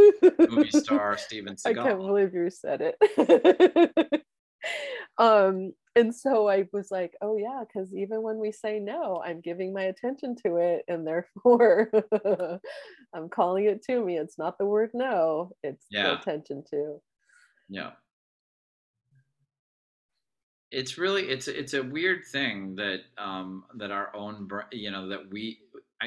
movie 0.51 0.71
star 0.71 1.17
steven 1.17 1.55
seagal 1.55 1.79
i 1.79 1.89
can't 1.89 1.99
believe 1.99 2.35
you 2.35 2.51
said 2.51 2.81
it 2.81 4.25
um 5.19 5.73
and 5.97 6.15
so 6.15 6.49
i 6.49 6.65
was 6.73 6.91
like 6.91 7.15
oh 7.23 7.37
yeah 7.37 7.63
because 7.67 7.95
even 7.95 8.23
when 8.23 8.39
we 8.39 8.51
say 8.51 8.81
no 8.81 9.23
i'm 9.25 9.41
giving 9.41 9.73
my 9.73 9.83
attention 9.83 10.35
to 10.35 10.57
it 10.57 10.85
and 10.89 11.07
therefore 11.07 11.91
i'm 13.15 13.29
calling 13.29 13.67
it 13.67 13.83
to 13.85 14.05
me. 14.05 14.19
It's 14.19 14.39
not 14.39 14.59
the 14.59 14.67
word 14.67 14.91
no 14.95 15.51
it's 15.63 15.87
yeah. 15.91 16.03
the 16.05 16.19
attention 16.19 16.65
to. 16.71 17.01
Yeah. 17.69 17.91
It's 20.71 20.99
really 20.99 21.23
it's 21.23 21.47
it's 21.47 21.75
a 21.75 21.83
weird 21.83 22.25
thing 22.31 22.75
that 22.77 23.03
um 23.17 23.65
that 23.77 23.93
our 23.93 24.15
own 24.15 24.49
you 24.73 24.91
know 24.91 25.09
that 25.09 25.31
we 25.31 25.61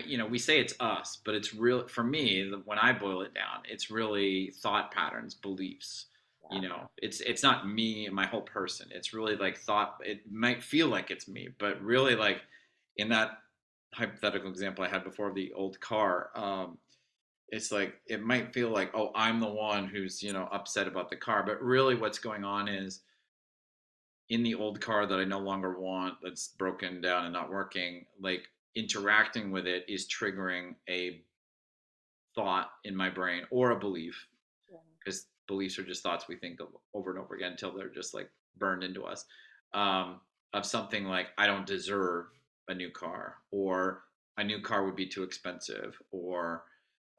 you 0.06 0.18
know 0.18 0.26
we 0.26 0.38
say 0.38 0.60
it's 0.60 0.74
us 0.80 1.20
but 1.24 1.34
it's 1.34 1.54
real 1.54 1.88
for 1.88 2.04
me 2.04 2.52
when 2.66 2.78
i 2.78 2.92
boil 2.92 3.22
it 3.22 3.34
down 3.34 3.64
it's 3.68 3.90
really 3.90 4.54
thought 4.62 4.92
patterns 4.92 5.34
beliefs 5.34 6.08
you 6.52 6.62
know 6.62 6.90
it's 6.98 7.22
it's 7.22 7.44
not 7.44 7.68
me 7.68 8.06
and 8.06 8.16
my 8.16 8.26
whole 8.26 8.42
person. 8.42 8.88
It's 8.92 9.14
really 9.14 9.36
like 9.36 9.58
thought 9.58 9.98
it 10.04 10.22
might 10.32 10.64
feel 10.64 10.88
like 10.88 11.12
it's 11.12 11.28
me 11.28 11.50
but 11.58 11.82
really 11.82 12.16
like 12.16 12.42
in 12.98 13.10
that 13.10 13.40
hypothetical 13.94 14.50
example 14.50 14.84
i 14.84 14.88
had 14.88 15.04
before 15.04 15.30
of 15.30 15.36
the 15.36 15.52
old 15.54 15.80
car 15.80 16.30
um 16.36 16.78
it's 17.50 17.72
like 17.72 17.96
it 18.08 18.22
might 18.22 18.54
feel 18.54 18.70
like 18.70 18.92
oh 18.94 19.12
i'm 19.16 19.40
the 19.40 19.48
one 19.50 19.88
who's 19.88 20.22
you 20.22 20.34
know 20.34 20.48
upset 20.52 20.88
about 20.88 21.10
the 21.10 21.16
car 21.16 21.44
but 21.46 21.62
really 21.62 21.96
what's 21.96 22.20
going 22.20 22.44
on 22.44 22.68
is 22.68 23.02
in 24.30 24.44
the 24.44 24.54
old 24.54 24.82
car 24.82 25.06
that 25.06 25.20
i 25.20 25.24
no 25.24 25.40
longer 25.40 25.80
want 25.80 26.16
that's 26.22 26.50
broken 26.50 27.00
down 27.00 27.24
and 27.24 27.34
not 27.34 27.50
working 27.50 28.06
like 28.20 28.50
interacting 28.76 29.52
with 29.52 29.66
it 29.66 29.86
is 29.88 30.08
triggering 30.08 30.76
a 30.90 31.22
thought 32.36 32.72
in 32.84 32.96
my 32.96 33.10
brain 33.10 33.44
or 33.50 33.72
a 33.72 33.80
belief 33.80 34.28
because 35.00 35.28
beliefs 35.48 35.80
are 35.80 35.84
just 35.84 36.04
thoughts 36.04 36.28
we 36.28 36.36
think 36.36 36.60
of 36.60 36.68
over 36.94 37.12
and 37.12 37.20
over 37.20 37.36
again 37.36 37.52
until 37.52 37.76
they're 37.76 37.90
just 37.90 38.14
like 38.14 38.30
burned 38.58 38.84
into 38.84 39.04
us 39.04 39.26
um, 39.74 40.20
of 40.54 40.66
something 40.66 41.06
like 41.06 41.28
i 41.38 41.48
don't 41.48 41.66
deserve 41.66 42.26
a 42.70 42.74
new 42.74 42.90
car 42.90 43.36
or 43.52 44.04
a 44.38 44.44
new 44.44 44.62
car 44.62 44.86
would 44.86 44.96
be 44.96 45.08
too 45.08 45.24
expensive 45.24 45.98
or 46.12 46.64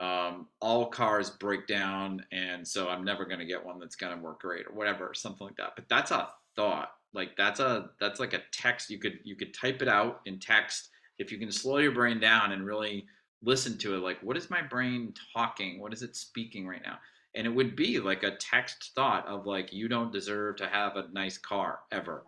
um, 0.01 0.47
all 0.61 0.87
cars 0.87 1.31
break 1.31 1.67
down 1.67 2.25
and 2.31 2.67
so 2.67 2.89
i'm 2.89 3.05
never 3.05 3.25
going 3.25 3.41
to 3.41 3.45
get 3.45 3.65
one 3.65 3.79
that's 3.81 3.97
going 3.97 4.17
to 4.17 4.23
work 4.23 4.41
great 4.41 4.67
or 4.67 4.75
whatever 4.75 5.13
something 5.15 5.47
like 5.47 5.57
that. 5.57 5.73
But 5.75 5.89
that's 5.89 6.11
a 6.11 6.29
thought 6.55 6.91
like 7.15 7.37
that's 7.37 7.61
a 7.61 7.91
that's 8.01 8.21
like 8.21 8.35
a 8.35 8.43
text 8.53 8.91
you 8.91 8.99
could 8.99 9.19
you 9.25 9.37
could 9.37 9.55
type 9.55 9.83
it 9.83 9.89
out 9.89 10.21
in 10.27 10.39
text. 10.39 10.91
If 11.19 11.33
you 11.33 11.39
can 11.39 11.51
slow 11.51 11.79
your 11.79 11.93
brain 11.93 12.21
down 12.21 12.53
and 12.53 12.65
really 12.65 13.07
listen 13.43 13.79
to 13.79 13.95
it 13.95 13.99
like 13.99 14.19
what 14.23 14.37
is 14.37 14.51
my 14.51 14.63
brain 14.63 15.15
talking? 15.35 15.81
What 15.81 15.93
is 15.93 16.03
it 16.03 16.17
speaking 16.17 16.67
right 16.67 16.83
now 16.85 16.99
and 17.35 17.47
it 17.47 17.51
would 17.51 17.77
be 17.77 18.01
like 18.01 18.23
a 18.23 18.37
text 18.37 18.93
thought 18.95 19.27
of 19.27 19.47
like 19.47 19.73
you 19.73 19.89
don't 19.89 20.13
deserve 20.13 20.57
to 20.57 20.67
have 20.67 20.97
a 20.97 21.09
nice 21.13 21.39
car 21.39 21.81
ever 21.93 22.25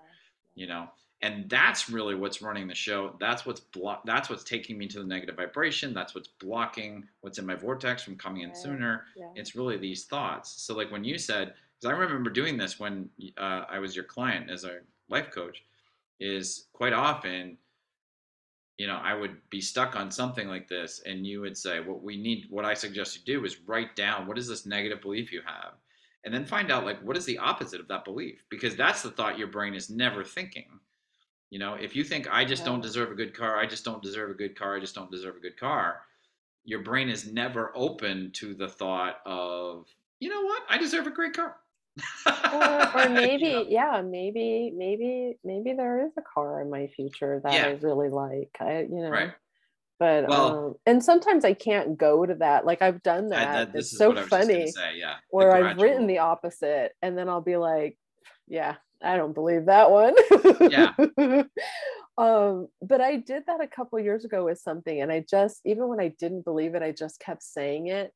you 0.55 0.67
know? 0.67 0.89
And 1.23 1.51
that's 1.51 1.91
really 1.91 2.15
what's 2.15 2.41
running 2.41 2.67
the 2.67 2.75
show. 2.75 3.15
That's 3.21 3.45
what's 3.45 3.61
block 3.61 4.03
that's 4.07 4.31
what's 4.31 4.45
taking 4.45 4.79
me 4.79 4.87
to 4.89 5.01
the 5.01 5.05
negative 5.05 5.37
vibration. 5.37 5.93
That's 5.93 6.15
what's 6.15 6.29
blocking 6.29 7.05
what's 7.21 7.39
in 7.39 7.45
my 7.45 7.55
vortex 7.55 8.03
from 8.03 8.17
coming 8.17 8.43
in 8.43 8.55
sooner. 8.55 9.05
yeah. 9.17 9.27
it's 9.35 9.55
really 9.55 9.77
these 9.77 10.05
thoughts. 10.05 10.63
So 10.63 10.75
like 10.75 10.91
when 10.91 11.05
you 11.05 11.19
said 11.19 11.55
because 11.79 11.95
i 11.95 11.99
remember 11.99 12.31
doing 12.31 12.59
this 12.59 12.79
when 12.79 13.09
uh, 13.39 13.65
i 13.71 13.79
was 13.79 13.95
your 13.97 14.05
client 14.05 14.51
as 14.51 14.65
a 14.65 14.81
life 15.09 15.31
coach 15.31 15.65
is 16.21 16.67
quite 16.75 16.93
often 16.93 17.57
you 18.81 18.87
know, 18.87 18.99
I 19.05 19.13
would 19.13 19.37
be 19.51 19.61
stuck 19.61 19.95
on 19.95 20.11
something 20.11 20.49
like 20.49 20.67
this, 20.67 21.03
and 21.05 21.27
you 21.27 21.43
would 21.43 21.55
say, 21.55 21.81
What 21.81 22.03
we 22.03 22.17
need, 22.17 22.47
what 22.49 22.65
I 22.65 22.73
suggest 22.73 23.15
you 23.15 23.23
do 23.27 23.45
is 23.45 23.61
write 23.67 23.95
down 23.95 24.27
what 24.27 24.39
is 24.39 24.49
this 24.49 24.65
negative 24.65 25.03
belief 25.03 25.31
you 25.31 25.43
have, 25.45 25.75
and 26.25 26.33
then 26.33 26.47
find 26.47 26.73
out, 26.73 26.87
like, 26.87 26.99
what 27.03 27.19
is 27.19 27.27
the 27.27 27.37
opposite 27.37 27.79
of 27.79 27.89
that 27.89 28.07
belief? 28.07 28.43
Because 28.49 28.77
that's 28.77 29.03
the 29.03 29.11
thought 29.11 29.39
your 29.39 29.49
brain 29.49 29.75
is 29.75 29.91
never 29.91 30.25
thinking. 30.25 30.81
You 31.51 31.59
know, 31.59 31.75
if 31.75 31.95
you 31.95 32.03
think, 32.03 32.27
I 32.33 32.43
just 32.47 32.65
don't 32.65 32.81
deserve 32.81 33.11
a 33.11 33.15
good 33.15 33.37
car, 33.37 33.59
I 33.59 33.67
just 33.67 33.85
don't 33.85 34.03
deserve 34.03 34.31
a 34.31 34.35
good 34.35 34.59
car, 34.59 34.75
I 34.79 34.81
just 34.81 34.95
don't 34.95 35.11
deserve 35.11 35.37
a 35.37 35.41
good 35.41 35.59
car, 35.59 36.01
your 36.65 36.81
brain 36.81 37.11
is 37.11 37.31
never 37.31 37.73
open 37.75 38.31
to 38.37 38.55
the 38.55 38.69
thought 38.69 39.19
of, 39.27 39.89
you 40.21 40.31
know 40.31 40.41
what, 40.41 40.63
I 40.71 40.79
deserve 40.79 41.07
a 41.07 41.11
great 41.11 41.35
car 41.35 41.57
or, 42.53 42.97
or 42.97 43.09
maybe 43.11 43.47
you 43.47 43.53
know? 43.53 43.67
yeah 43.69 44.03
maybe 44.03 44.73
maybe 44.77 45.39
maybe 45.45 45.73
there 45.73 46.07
is 46.07 46.13
a 46.19 46.23
car 46.23 46.61
in 46.61 46.71
my 46.71 46.87
future 46.89 47.41
that 47.45 47.53
yeah. 47.53 47.67
i 47.67 47.71
really 47.83 48.09
like 48.09 48.51
i 48.61 48.81
you 48.81 48.89
know 49.03 49.11
right. 49.11 49.33
but 49.99 50.29
well, 50.29 50.67
um, 50.67 50.75
and 50.87 51.03
sometimes 51.03 51.45
i 51.45 51.53
can't 51.53 51.97
go 51.99 52.25
to 52.27 52.35
that 52.35 52.65
like 52.65 52.83
i've 52.83 53.03
done 53.03 53.29
that, 53.29 53.49
I, 53.49 53.65
that 53.65 53.75
it's 53.75 53.97
so 53.97 54.15
funny 54.27 54.71
say, 54.71 54.97
yeah 54.97 55.17
where 55.31 55.53
i've 55.53 55.77
written 55.81 56.07
the 56.07 56.19
opposite 56.19 56.93
and 57.03 57.17
then 57.17 57.29
i'll 57.29 57.41
be 57.41 57.57
like 57.57 57.97
yeah 58.49 58.77
i 59.03 59.17
don't 59.17 59.35
believe 59.35 59.67
that 59.67 59.91
one 59.91 60.15
yeah 60.71 60.93
um 62.19 62.69
but 62.83 63.01
i 63.01 63.17
did 63.17 63.45
that 63.47 63.63
a 63.63 63.69
couple 63.69 63.99
years 63.99 64.25
ago 64.25 64.45
with 64.45 64.59
something 64.59 65.01
and 65.01 65.11
i 65.13 65.25
just 65.29 65.61
even 65.65 65.89
when 65.89 66.01
i 66.01 66.09
didn't 66.19 66.45
believe 66.45 66.75
it 66.75 66.83
i 66.83 66.93
just 66.93 67.21
kept 67.21 67.43
saying 67.43 67.87
it 67.87 68.13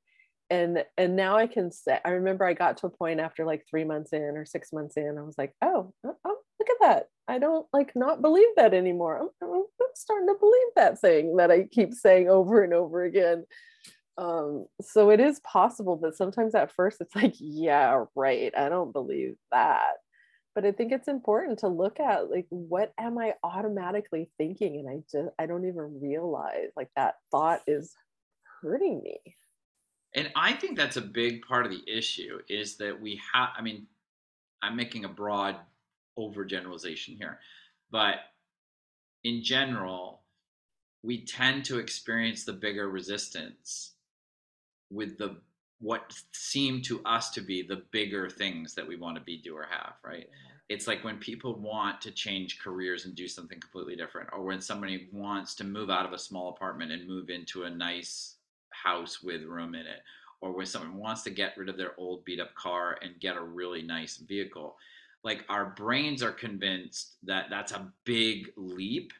and 0.51 0.85
and 0.99 1.17
now 1.17 1.37
i 1.37 1.47
can 1.47 1.73
say 1.73 1.99
i 2.05 2.11
remember 2.11 2.45
i 2.45 2.53
got 2.53 2.77
to 2.77 2.87
a 2.87 2.91
point 2.91 3.21
after 3.21 3.45
like 3.45 3.65
three 3.69 3.85
months 3.85 4.13
in 4.13 4.37
or 4.37 4.45
six 4.45 4.73
months 4.73 4.97
in 4.97 5.17
i 5.19 5.23
was 5.23 5.39
like 5.39 5.55
oh, 5.63 5.93
oh, 6.05 6.17
oh 6.25 6.37
look 6.65 6.69
at 6.71 6.89
that. 6.89 7.09
I 7.27 7.39
don't 7.39 7.67
like 7.73 7.93
not 7.95 8.23
believe 8.23 8.49
that 8.57 8.75
anymore. 8.75 9.19
I'm, 9.19 9.49
I'm, 9.49 9.65
starting 9.97 10.27
to 10.27 10.35
believe 10.41 10.67
that 10.75 10.99
thing 10.99 11.37
that 11.37 11.53
i 11.53 11.63
keep 11.71 11.95
saying 11.95 12.29
over 12.29 12.65
and 12.65 12.75
over 12.75 13.05
again. 13.05 13.45
Um 14.19 14.67
so 14.81 15.11
it 15.11 15.21
is 15.21 15.39
possible 15.41 15.97
that 15.99 16.17
sometimes 16.17 16.53
at 16.57 16.73
first 16.73 17.01
it's 17.01 17.15
like 17.15 17.35
yeah 17.39 18.05
right 18.17 18.53
i 18.57 18.69
don't 18.69 18.93
believe 18.93 19.37
that. 19.53 19.95
But 20.57 20.67
i 20.67 20.73
think 20.73 20.91
it's 20.91 21.07
important 21.07 21.61
to 21.61 21.69
look 21.69 22.01
at 22.01 22.29
like 22.29 22.47
what 22.49 22.93
am 22.99 23.19
i 23.19 23.35
automatically 23.45 24.31
thinking? 24.37 24.81
And 24.81 24.89
i 24.89 25.03
just 25.13 25.33
i 25.39 25.47
don't 25.47 25.69
even 25.69 26.01
realize 26.03 26.71
like 26.77 26.91
that 26.97 27.15
thought 27.31 27.61
is 27.69 27.95
hurting 28.61 29.01
me 29.01 29.37
and 30.14 30.31
I 30.37 30.53
think 30.53 30.77
that's 30.77 30.96
a 30.96 31.03
big 31.03 31.42
part 31.46 31.66
of 31.66 31.72
the 31.72 31.83
issue 31.87 32.38
is 32.48 32.77
that 32.77 33.00
we 33.00 33.20
have, 33.33 33.50
I 33.57 33.62
mean, 33.62 33.87
I'm 34.62 34.77
making 34.77 35.05
a 35.05 35.09
broad 35.09 35.57
overgeneralization 36.18 37.16
here, 37.16 37.40
but 37.90 38.16
in 39.24 39.42
general, 39.42 40.20
we 41.03 41.24
tend 41.24 41.64
to 41.66 41.79
experience 41.79 42.44
the 42.44 42.53
bigger 42.53 42.88
resistance 42.88 43.92
with 44.90 45.18
the 45.18 45.37
what 45.81 46.14
seem 46.33 46.81
to 46.81 47.03
us 47.05 47.31
to 47.31 47.42
be 47.42 47.62
the 47.62 47.83
bigger 47.90 48.31
things 48.31 48.74
that 48.74 48.87
we 48.87 48.96
want 48.96 49.16
to 49.16 49.22
be, 49.22 49.37
do, 49.37 49.55
or 49.55 49.66
have, 49.68 49.94
right? 50.03 50.24
Mm-hmm. 50.24 50.55
It's 50.70 50.87
like 50.87 51.05
when 51.05 51.18
people 51.18 51.61
want 51.61 52.00
to 52.03 52.11
change 52.11 52.61
careers 52.61 53.05
and 53.05 53.14
do 53.14 53.29
something 53.29 53.61
completely 53.61 53.96
different, 53.96 54.31
or 54.33 54.42
when 54.44 54.62
somebody 54.62 55.09
wants 55.12 55.55
to 55.57 55.64
move 55.64 55.90
out 55.90 56.07
of 56.07 56.14
a 56.14 56.18
small 56.18 56.50
apartment 56.50 56.90
and 56.90 57.07
move 57.07 57.29
into 57.29 57.64
a 57.64 57.70
nice 57.70 58.34
house 58.85 59.23
with 59.23 59.42
room 59.44 59.75
in 59.75 59.87
it, 59.87 60.03
or 60.40 60.53
when 60.53 60.66
someone 60.66 60.99
wants 60.99 61.23
to 61.23 61.31
get 61.31 61.57
rid 61.57 61.68
of 61.70 61.79
their 61.79 61.99
old 61.99 62.25
beat 62.25 62.40
up 62.40 62.55
car 62.55 62.99
and 63.03 63.18
get 63.18 63.37
a 63.37 63.42
really 63.42 63.83
nice 63.83 64.18
vehicle. 64.18 64.77
like 65.25 65.42
our 65.49 65.66
brains 65.77 66.23
are 66.23 66.33
convinced 66.33 67.16
that 67.23 67.47
that's 67.49 67.73
a 67.73 67.90
big 68.05 68.53
leap. 68.57 69.12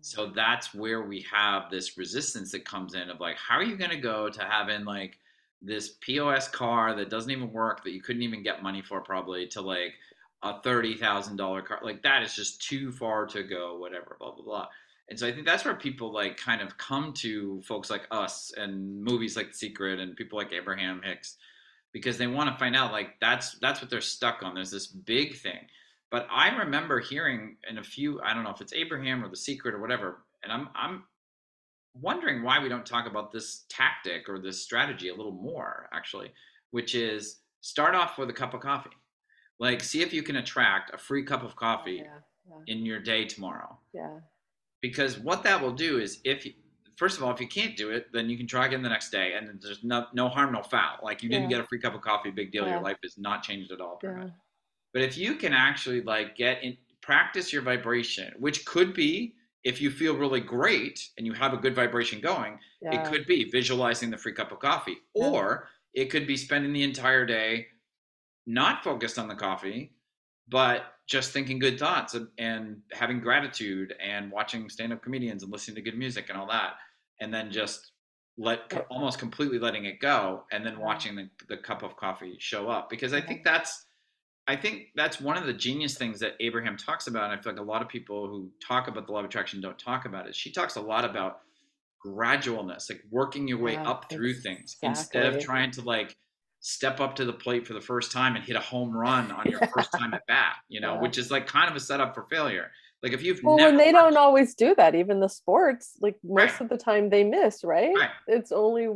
So 0.00 0.26
mm. 0.26 0.34
that's 0.34 0.72
where 0.74 1.02
we 1.02 1.20
have 1.30 1.70
this 1.70 1.98
resistance 1.98 2.50
that 2.52 2.64
comes 2.64 2.94
in 2.94 3.10
of 3.10 3.20
like 3.20 3.36
how 3.36 3.56
are 3.56 3.62
you 3.62 3.76
going 3.76 3.90
to 3.90 3.98
go 4.12 4.30
to 4.30 4.42
having 4.42 4.84
like 4.86 5.18
this 5.60 5.90
pos 6.04 6.48
car 6.48 6.94
that 6.96 7.10
doesn't 7.10 7.30
even 7.30 7.52
work 7.52 7.84
that 7.84 7.92
you 7.92 8.00
couldn't 8.02 8.22
even 8.22 8.42
get 8.42 8.62
money 8.62 8.82
for 8.82 9.00
probably 9.02 9.46
to 9.48 9.60
like 9.60 9.94
a 10.42 10.54
$30000 10.60 11.64
car? 11.66 11.80
Like 11.82 12.02
that 12.02 12.22
is 12.22 12.34
just 12.34 12.62
too 12.62 12.90
far 12.90 13.26
to 13.26 13.42
go 13.42 13.76
whatever 13.76 14.16
blah 14.18 14.32
blah 14.34 14.44
blah 14.44 14.68
and 15.08 15.18
so 15.18 15.26
i 15.26 15.32
think 15.32 15.46
that's 15.46 15.64
where 15.64 15.74
people 15.74 16.12
like 16.12 16.36
kind 16.36 16.60
of 16.60 16.76
come 16.78 17.12
to 17.12 17.60
folks 17.62 17.90
like 17.90 18.06
us 18.10 18.52
and 18.56 19.02
movies 19.02 19.36
like 19.36 19.48
the 19.48 19.56
secret 19.56 20.00
and 20.00 20.16
people 20.16 20.38
like 20.38 20.52
abraham 20.52 21.00
hicks 21.04 21.36
because 21.92 22.18
they 22.18 22.26
want 22.26 22.50
to 22.50 22.58
find 22.58 22.74
out 22.74 22.92
like 22.92 23.18
that's 23.20 23.58
that's 23.60 23.80
what 23.80 23.88
they're 23.88 24.00
stuck 24.00 24.42
on. 24.42 24.54
There's 24.54 24.72
this 24.72 24.88
big 24.88 25.36
thing. 25.36 25.60
But 26.10 26.26
i 26.30 26.54
remember 26.56 27.00
hearing 27.00 27.56
in 27.68 27.78
a 27.78 27.82
few 27.82 28.20
i 28.22 28.32
don't 28.32 28.44
know 28.44 28.50
if 28.50 28.60
it's 28.60 28.72
abraham 28.72 29.24
or 29.24 29.28
the 29.28 29.36
secret 29.36 29.74
or 29.74 29.80
whatever 29.80 30.24
and 30.44 30.52
i'm 30.52 30.68
i'm 30.76 31.04
wondering 32.00 32.42
why 32.42 32.60
we 32.62 32.68
don't 32.68 32.86
talk 32.86 33.08
about 33.08 33.32
this 33.32 33.64
tactic 33.68 34.28
or 34.28 34.38
this 34.38 34.62
strategy 34.62 35.08
a 35.08 35.14
little 35.14 35.32
more 35.32 35.88
actually 35.92 36.30
which 36.74 36.96
is 36.96 37.38
start 37.64 37.94
off 37.94 38.18
with 38.18 38.28
a 38.28 38.32
cup 38.32 38.52
of 38.52 38.60
coffee. 38.60 38.90
Like 39.58 39.82
see 39.82 40.02
if 40.02 40.12
you 40.12 40.22
can 40.22 40.36
attract 40.36 40.92
a 40.92 40.98
free 40.98 41.24
cup 41.24 41.44
of 41.44 41.56
coffee 41.56 42.02
yeah, 42.04 42.18
yeah, 42.48 42.74
in 42.74 42.84
your 42.84 42.98
day 42.98 43.24
tomorrow. 43.24 43.78
Yeah. 43.92 44.18
Because 44.84 45.18
what 45.18 45.42
that 45.42 45.62
will 45.62 45.72
do 45.72 45.98
is 45.98 46.20
if 46.24 46.44
you, 46.44 46.52
first 46.98 47.16
of 47.16 47.24
all 47.24 47.30
if 47.32 47.40
you 47.40 47.48
can't 47.48 47.74
do 47.74 47.88
it 47.88 48.04
then 48.12 48.28
you 48.28 48.36
can 48.36 48.46
try 48.46 48.66
again 48.66 48.82
the 48.82 48.88
next 48.88 49.08
day 49.10 49.32
and 49.34 49.58
there's 49.62 49.82
no, 49.82 50.04
no 50.12 50.28
harm 50.28 50.52
no 50.52 50.62
foul 50.62 50.98
like 51.02 51.22
you 51.22 51.30
didn't 51.30 51.48
get 51.48 51.58
a 51.58 51.64
free 51.64 51.80
cup 51.80 51.94
of 51.94 52.02
coffee 52.02 52.30
big 52.30 52.52
deal 52.52 52.64
Yeah. 52.66 52.74
your 52.74 52.82
life 52.82 52.98
is 53.02 53.16
not 53.16 53.42
changed 53.42 53.72
at 53.72 53.80
all 53.80 53.98
yeah. 54.02 54.26
but 54.92 55.00
if 55.00 55.16
you 55.16 55.36
can 55.36 55.54
actually 55.54 56.02
like 56.02 56.36
get 56.36 56.62
in 56.62 56.76
practice 57.00 57.50
your 57.50 57.62
vibration 57.62 58.34
which 58.38 58.66
could 58.66 58.92
be 58.92 59.34
if 59.64 59.80
you 59.80 59.90
feel 59.90 60.14
really 60.18 60.40
great 60.40 61.00
and 61.16 61.26
you 61.26 61.32
have 61.32 61.54
a 61.54 61.56
good 61.56 61.74
vibration 61.74 62.20
going 62.20 62.58
yeah. 62.82 62.94
it 62.94 63.10
could 63.10 63.24
be 63.26 63.50
visualizing 63.50 64.10
the 64.10 64.18
free 64.18 64.34
cup 64.34 64.52
of 64.52 64.58
coffee 64.58 64.98
Yeah. 65.14 65.28
or 65.30 65.68
it 65.94 66.10
could 66.10 66.26
be 66.26 66.36
spending 66.36 66.74
the 66.74 66.82
entire 66.82 67.24
day 67.24 67.68
not 68.46 68.84
focused 68.84 69.18
on 69.18 69.28
the 69.28 69.34
coffee 69.34 69.92
but 70.48 70.93
just 71.06 71.32
thinking 71.32 71.58
good 71.58 71.78
thoughts 71.78 72.16
and, 72.38 72.78
having 72.92 73.20
gratitude 73.20 73.94
and 74.02 74.30
watching 74.30 74.68
stand-up 74.68 75.02
comedians 75.02 75.42
and 75.42 75.52
listening 75.52 75.74
to 75.76 75.82
good 75.82 75.98
music 75.98 76.26
and 76.28 76.38
all 76.38 76.48
that. 76.48 76.74
And 77.20 77.32
then 77.32 77.50
just 77.50 77.92
let 78.36 78.86
almost 78.90 79.18
completely 79.18 79.58
letting 79.58 79.84
it 79.84 80.00
go 80.00 80.44
and 80.50 80.64
then 80.64 80.74
mm-hmm. 80.74 80.82
watching 80.82 81.14
the, 81.14 81.28
the 81.48 81.56
cup 81.56 81.82
of 81.82 81.96
coffee 81.96 82.36
show 82.38 82.68
up. 82.68 82.90
Because 82.90 83.12
i 83.12 83.18
mm-hmm. 83.18 83.28
think 83.28 83.44
that's 83.44 83.86
i 84.48 84.56
think 84.56 84.88
that's 84.96 85.20
one 85.20 85.36
of 85.36 85.46
the 85.46 85.52
genius 85.52 85.96
things 85.96 86.18
that 86.20 86.32
abraham 86.40 86.76
talks 86.76 87.06
about 87.06 87.30
and 87.30 87.32
i 87.32 87.40
feel 87.40 87.52
like 87.52 87.60
a 87.60 87.64
lot 87.64 87.80
of 87.80 87.88
people 87.88 88.26
who 88.26 88.50
talk 88.66 88.88
about 88.88 89.06
the 89.06 89.12
law 89.12 89.20
of 89.20 89.24
attraction 89.24 89.60
don't 89.60 89.78
talk 89.78 90.04
about 90.04 90.26
it. 90.26 90.34
She 90.34 90.50
talks 90.50 90.76
a 90.76 90.80
lot 90.80 91.04
about 91.04 91.40
gradualness 92.04 92.90
like 92.90 93.02
working 93.10 93.48
your 93.48 93.58
way 93.58 93.74
Yeah, 93.74 93.88
up 93.88 94.10
through 94.10 94.34
things 94.34 94.76
instead 94.82 95.24
of 95.26 95.42
trying 95.42 95.70
to 95.72 95.82
like 95.82 96.16
step 96.66 96.98
up 96.98 97.14
to 97.14 97.26
the 97.26 97.32
plate 97.32 97.66
for 97.66 97.74
the 97.74 97.80
first 97.80 98.10
time 98.10 98.36
and 98.36 98.44
hit 98.44 98.56
a 98.56 98.60
home 98.60 98.90
run 98.90 99.30
on 99.30 99.44
your 99.50 99.60
Yeah. 99.60 99.66
first 99.66 99.92
time 99.92 100.14
at 100.14 100.26
bat 100.26 100.56
you 100.68 100.80
know 100.80 100.94
Yeah. 100.94 101.00
which 101.02 101.18
is 101.18 101.30
like 101.30 101.46
kind 101.46 101.68
of 101.68 101.76
a 101.76 101.80
setup 101.80 102.14
for 102.14 102.24
failure 102.24 102.70
like 103.02 103.12
if 103.12 103.22
you've 103.22 103.40
Well, 103.42 103.68
and 103.68 103.78
they 103.78 103.92
don't 103.92 104.16
always 104.16 104.54
do 104.54 104.74
that. 104.76 104.94
Even 104.94 105.20
the 105.20 105.28
sports, 105.28 105.98
like 106.00 106.16
most 106.24 106.52
Right. 106.52 106.60
of 106.62 106.70
the 106.70 106.78
time, 106.78 107.10
they 107.10 107.22
miss. 107.22 107.62
Right? 107.62 107.94
Right. 107.94 108.08
It's 108.26 108.50
only 108.50 108.88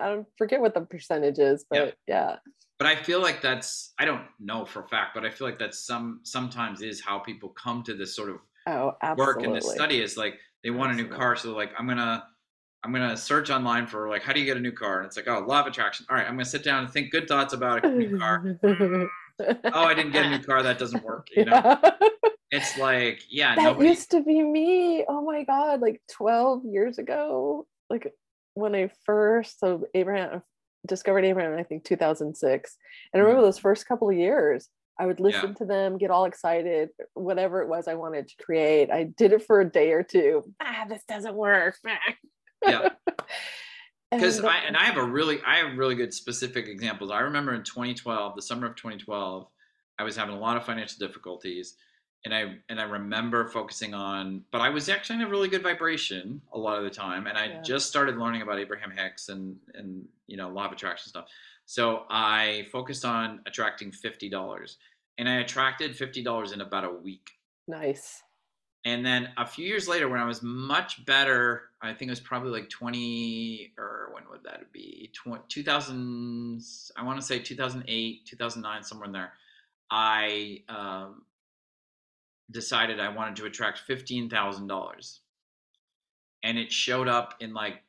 I 0.00 0.08
don't 0.08 0.28
forget 0.38 0.60
what 0.60 0.72
the 0.72 0.82
percentage 0.82 1.40
is, 1.40 1.66
Yeah. 1.72 1.86
but 1.86 1.96
yeah, 2.06 2.36
but 2.78 2.86
i 2.86 2.94
feel 2.94 3.20
like 3.20 3.42
that's 3.42 3.92
i 3.98 4.04
don't 4.04 4.24
know 4.38 4.64
for 4.64 4.82
a 4.84 4.88
fact 4.88 5.14
but 5.14 5.24
i 5.24 5.30
feel 5.30 5.46
like 5.48 5.58
that's 5.58 5.80
some 5.84 6.20
sometimes 6.22 6.80
is 6.80 7.00
how 7.00 7.18
people 7.18 7.48
come 7.50 7.82
to 7.82 7.94
this 7.94 8.14
sort 8.14 8.30
of 8.30 8.38
oh, 8.68 8.94
work 9.16 9.42
and 9.42 9.54
this 9.56 9.68
study 9.70 10.00
is 10.00 10.16
like 10.16 10.38
they 10.62 10.70
want 10.70 10.92
a 10.92 10.94
new 10.94 11.08
car 11.08 11.34
so 11.34 11.48
they're 11.48 11.56
like 11.56 11.72
i'm 11.78 11.88
gonna 11.88 12.24
i'm 12.84 12.92
gonna 12.92 13.16
search 13.16 13.50
online 13.50 13.86
for 13.86 14.08
like 14.08 14.22
how 14.22 14.32
do 14.32 14.40
you 14.40 14.46
get 14.46 14.56
a 14.56 14.60
new 14.60 14.72
car 14.72 14.98
and 14.98 15.06
it's 15.06 15.16
like 15.16 15.28
oh 15.28 15.40
law 15.46 15.60
of 15.60 15.66
attraction 15.66 16.06
all 16.08 16.16
right 16.16 16.26
i'm 16.26 16.34
gonna 16.34 16.44
sit 16.44 16.62
down 16.64 16.84
and 16.84 16.92
think 16.92 17.10
good 17.10 17.26
thoughts 17.28 17.52
about 17.52 17.84
a 17.84 17.88
new 17.90 18.18
car 18.18 18.58
oh 18.64 19.08
i 19.74 19.94
didn't 19.94 20.12
get 20.12 20.24
a 20.26 20.30
new 20.30 20.38
car 20.42 20.62
that 20.62 20.78
doesn't 20.78 21.02
work 21.04 21.26
you 21.36 21.44
know 21.44 21.52
Yeah. 21.52 21.90
it's 22.50 22.76
like 22.78 23.22
yeah 23.30 23.54
that 23.54 23.62
nobody 23.62 23.88
used 23.88 24.10
to 24.12 24.22
be 24.22 24.42
me. 24.42 25.04
Oh 25.08 25.22
my 25.22 25.44
god, 25.44 25.80
like 25.80 26.02
12 26.10 26.64
years 26.66 26.98
ago. 26.98 27.66
Like 27.88 28.12
when 28.54 28.74
I 28.74 28.90
first 29.06 29.60
so 29.60 29.84
Abraham 29.94 30.42
discovered 30.86 31.24
Abraham, 31.24 31.56
I 31.58 31.62
think 31.62 31.84
2006. 31.84 32.76
And 33.12 33.20
I 33.20 33.24
remember 33.24 33.42
those 33.46 33.58
first 33.58 33.86
couple 33.86 34.10
of 34.10 34.16
years, 34.16 34.68
I 34.98 35.06
would 35.06 35.20
listen 35.20 35.54
to 35.56 35.64
them, 35.64 35.96
get 35.96 36.10
all 36.10 36.24
excited, 36.24 36.88
whatever 37.14 37.62
it 37.62 37.68
was 37.68 37.86
I 37.86 37.94
wanted 37.94 38.26
to 38.28 38.44
create. 38.44 38.90
I 38.90 39.04
did 39.04 39.32
it 39.32 39.46
for 39.46 39.60
a 39.60 39.70
day 39.70 39.92
or 39.92 40.02
two. 40.02 40.42
Ah, 40.60 40.86
this 40.88 41.04
doesn't 41.08 41.34
work. 41.36 41.76
yeah 42.66 42.90
because 44.10 44.38
And, 44.38 44.46
I 44.48 44.58
and 44.58 44.76
I 44.76 44.84
have 44.84 44.96
a 44.96 45.04
really 45.04 45.40
I 45.46 45.56
have 45.58 45.76
really 45.78 45.94
good 45.94 46.12
specific 46.12 46.66
examples. 46.68 47.10
I 47.10 47.20
remember 47.20 47.54
in 47.54 47.62
2012, 47.62 48.34
the 48.36 48.42
summer 48.42 48.66
of 48.66 48.76
2012, 48.76 49.46
I 49.98 50.02
was 50.02 50.16
having 50.16 50.34
a 50.34 50.38
lot 50.38 50.56
of 50.56 50.64
financial 50.64 50.98
difficulties, 50.98 51.76
and 52.24 52.34
I 52.34 52.56
and 52.68 52.80
I 52.80 52.84
remember 52.84 53.48
focusing 53.48 53.94
on, 53.94 54.44
but 54.50 54.60
I 54.60 54.68
was 54.70 54.88
actually 54.88 55.16
in 55.16 55.22
a 55.22 55.28
really 55.28 55.48
good 55.48 55.62
vibration 55.62 56.40
a 56.52 56.58
lot 56.58 56.76
of 56.78 56.84
the 56.84 56.90
time, 56.90 57.26
and 57.26 57.38
I 57.38 57.46
Yeah. 57.46 57.62
just 57.62 57.86
started 57.88 58.16
learning 58.16 58.42
about 58.42 58.58
Abraham 58.58 58.90
Hicks 58.90 59.28
and 59.28 59.58
and 59.74 60.08
you 60.26 60.36
know 60.36 60.48
law 60.48 60.66
of 60.66 60.72
attraction 60.72 61.08
stuff. 61.08 61.26
So 61.66 62.04
I 62.10 62.66
focused 62.72 63.04
on 63.04 63.40
attracting 63.46 63.92
fifty 63.92 64.28
dollars, 64.28 64.78
and 65.18 65.28
I 65.28 65.36
attracted 65.36 65.96
fifty 65.96 66.22
dollars 66.22 66.52
in 66.52 66.60
about 66.62 66.84
a 66.84 66.90
week. 66.90 67.30
nice. 67.68 68.22
And 68.84 69.04
then 69.04 69.28
a 69.36 69.46
few 69.46 69.66
years 69.66 69.88
later, 69.88 70.08
when 70.08 70.20
I 70.20 70.24
was 70.24 70.42
much 70.42 71.04
better, 71.04 71.70
I 71.82 71.92
think 71.92 72.08
it 72.08 72.12
was 72.12 72.20
probably 72.20 72.50
like 72.50 72.70
20, 72.70 73.74
or 73.76 74.10
when 74.14 74.22
would 74.30 74.42
that 74.44 74.72
be? 74.72 75.10
20, 75.14 75.42
2000, 75.48 76.62
I 76.96 77.04
want 77.04 77.20
to 77.20 77.26
say 77.26 77.38
2008, 77.38 78.26
2009, 78.26 78.82
somewhere 78.82 79.06
in 79.06 79.12
there. 79.12 79.32
I 79.90 80.62
um, 80.68 81.22
decided 82.50 83.00
I 83.00 83.10
wanted 83.10 83.36
to 83.36 83.46
attract 83.46 83.82
$15,000. 83.86 85.18
And 86.42 86.58
it 86.58 86.72
showed 86.72 87.06
up 87.06 87.34
in 87.40 87.52
like 87.52 87.82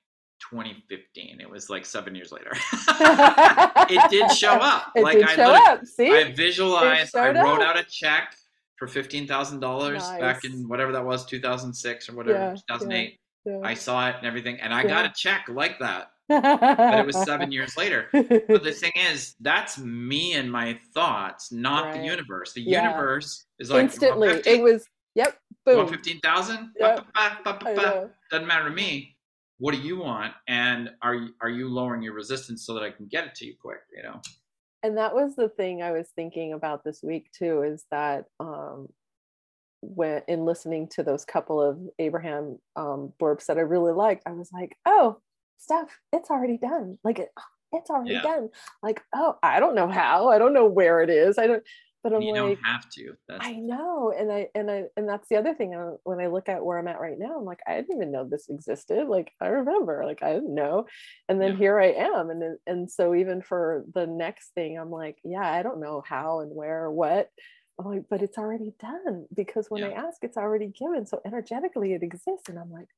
2015. 0.49 1.39
It 1.39 1.49
was 1.49 1.69
like 1.69 1.86
seven 1.86 2.15
years 2.15 2.34
later. 2.34 2.51
it 3.89 4.10
did 4.10 4.30
show 4.32 4.56
up. 4.56 4.91
It 4.95 5.04
like 5.04 5.19
did 5.19 5.27
I 5.30 5.36
show 5.36 5.47
looked- 5.54 5.67
up. 5.69 5.86
See? 5.86 6.12
I 6.13 6.34
visualized. 6.34 7.15
I 7.15 7.27
wrote 7.27 7.62
up. 7.62 7.77
out 7.77 7.80
a 7.80 7.86
check 7.86 8.36
for 8.82 8.88
fifteen 8.88 9.28
thousand 9.28 9.60
dollars 9.60 10.02
back 10.20 10.44
in 10.44 10.67
whatever 10.67 10.91
that 10.91 11.06
was, 11.06 11.24
two 11.24 11.39
thousand 11.39 11.72
six 11.72 12.10
or 12.10 12.15
whatever, 12.15 12.39
Yeah, 12.39 12.56
two 12.56 12.62
thousand 12.67 12.91
eight. 12.94 13.20
Yeah. 13.46 13.60
I 13.63 13.76
saw 13.76 14.10
it 14.10 14.15
and 14.17 14.26
everything, 14.26 14.60
and 14.60 14.74
I 14.74 14.82
got 14.84 15.06
a 15.06 15.13
check 15.15 15.46
like 15.48 15.78
that, 15.78 16.10
but 16.28 16.98
it 16.98 17.06
was 17.06 17.15
seven 17.24 17.52
years 17.52 17.78
later. 17.78 18.08
But 18.12 18.63
the 18.63 18.72
thing 18.72 18.91
is, 19.12 19.36
that's 19.39 19.78
me 19.78 20.34
and 20.34 20.52
my 20.52 20.80
thoughts, 20.96 21.52
not 21.52 21.94
the 21.94 22.00
universe. 22.00 22.54
The 22.54 22.62
Yeah. 22.62 22.88
universe 22.88 23.46
is 23.60 23.70
like 23.70 23.84
Instantly, 23.84 24.30
it 24.48 24.63
was, 24.63 24.84
yep, 25.13 25.38
boom. 25.63 25.88
fifteen 25.88 26.20
thousand? 26.22 26.72
Yep. 26.80 27.06
Doesn't 28.32 28.48
matter 28.48 28.67
to 28.67 28.74
me. 28.76 29.15
What 29.60 29.76
do 29.76 29.80
you 29.80 30.00
want? 30.00 30.34
And 30.48 30.89
are 31.04 31.13
you, 31.13 31.30
are 31.39 31.50
you 31.50 31.70
lowering 31.70 32.02
your 32.02 32.13
resistance 32.13 32.65
so 32.65 32.74
that 32.74 32.82
I 32.82 32.89
can 32.89 33.06
get 33.06 33.26
it 33.26 33.36
to 33.36 33.46
you 33.46 33.54
quick? 33.62 33.82
You 33.96 34.02
know. 34.02 34.22
And 34.84 34.98
that 34.98 35.13
was 35.13 35.36
the 35.36 35.50
thing 35.50 35.82
I 35.82 35.91
was 35.91 36.10
thinking 36.15 36.54
about 36.54 36.84
this 36.84 37.02
week 37.04 37.30
too 37.38 37.63
is 37.63 37.86
that 37.91 38.26
um 38.39 38.88
when 39.82 40.22
in 40.28 40.46
listening 40.46 40.88
to 40.89 41.04
those 41.04 41.26
couple 41.26 41.62
of 41.62 41.80
Abraham 42.00 42.60
um 42.76 43.13
blurbs 43.20 43.46
that 43.48 43.58
I 43.58 43.62
really 43.62 43.94
liked, 43.94 44.24
I 44.26 44.32
was 44.32 44.52
like, 44.54 44.78
oh, 44.86 45.17
Steph, 45.58 46.00
it's 46.13 46.30
already 46.30 46.58
done. 46.58 46.98
Like 47.04 47.20
it, 47.20 47.30
it's 47.72 47.89
already 47.89 48.13
Yeah. 48.15 48.22
done. 48.22 48.50
Like, 48.84 49.02
oh, 49.13 49.38
I 49.41 49.60
don't 49.60 49.76
know 49.76 49.88
how, 49.88 50.30
I 50.30 50.38
don't 50.38 50.54
know 50.54 50.65
where 50.67 51.02
it 51.02 51.10
is. 51.10 51.38
I 51.38 51.48
don't, 51.48 51.63
but 52.04 52.14
I'm 52.14 52.26
you 52.26 52.32
like, 52.32 52.56
don't 52.56 52.64
have 52.64 52.90
to. 52.92 53.18
That's 53.28 53.44
I 53.44 53.54
know, 53.56 54.12
and 54.12 54.32
I 54.32 54.50
and 54.54 54.70
I 54.70 54.86
and 54.96 55.10
that's 55.10 55.28
the 55.30 55.38
other 55.38 55.56
thing. 55.56 55.74
uh, 55.76 55.94
When 56.04 56.20
I 56.20 56.28
look 56.28 56.48
at 56.50 56.64
where 56.64 56.78
I'm 56.78 56.88
at 56.88 57.02
right 57.02 57.18
now, 57.18 57.38
I'm 57.40 57.46
like, 57.46 57.62
I 57.68 57.76
didn't 57.82 57.98
even 57.98 58.12
know 58.12 58.28
this 58.30 58.50
existed. 58.50 59.08
Like 59.08 59.34
I 59.42 59.48
remember, 59.48 60.06
like 60.06 60.22
I 60.24 60.34
didn't 60.34 60.54
know, 60.54 60.88
and 61.30 61.42
then 61.42 61.52
Yeah. 61.52 61.56
here 61.56 61.80
I 61.80 61.88
am, 61.94 62.30
and 62.30 62.60
and 62.68 62.92
so 62.92 63.16
even 63.16 63.42
for 63.42 63.84
the 63.96 64.06
next 64.08 64.52
thing, 64.54 64.78
I'm 64.78 64.92
like, 64.92 65.18
yeah, 65.24 65.50
I 65.52 65.64
don't 65.64 65.82
know 65.82 66.04
how 66.06 66.42
and 66.42 66.56
where 66.56 66.86
or 66.86 66.92
what. 66.92 67.30
I'm 67.80 67.86
like, 67.88 68.06
but 68.10 68.22
it's 68.22 68.38
already 68.38 68.74
done 68.80 69.26
because 69.34 69.72
when 69.72 69.84
I 69.84 69.92
ask, 69.94 70.24
it's 70.24 70.38
already 70.38 70.68
given. 70.68 71.08
So 71.08 71.20
energetically, 71.26 71.94
it 71.94 72.04
exists, 72.04 72.48
and 72.50 72.60
I'm 72.60 72.70
like, 72.72 72.90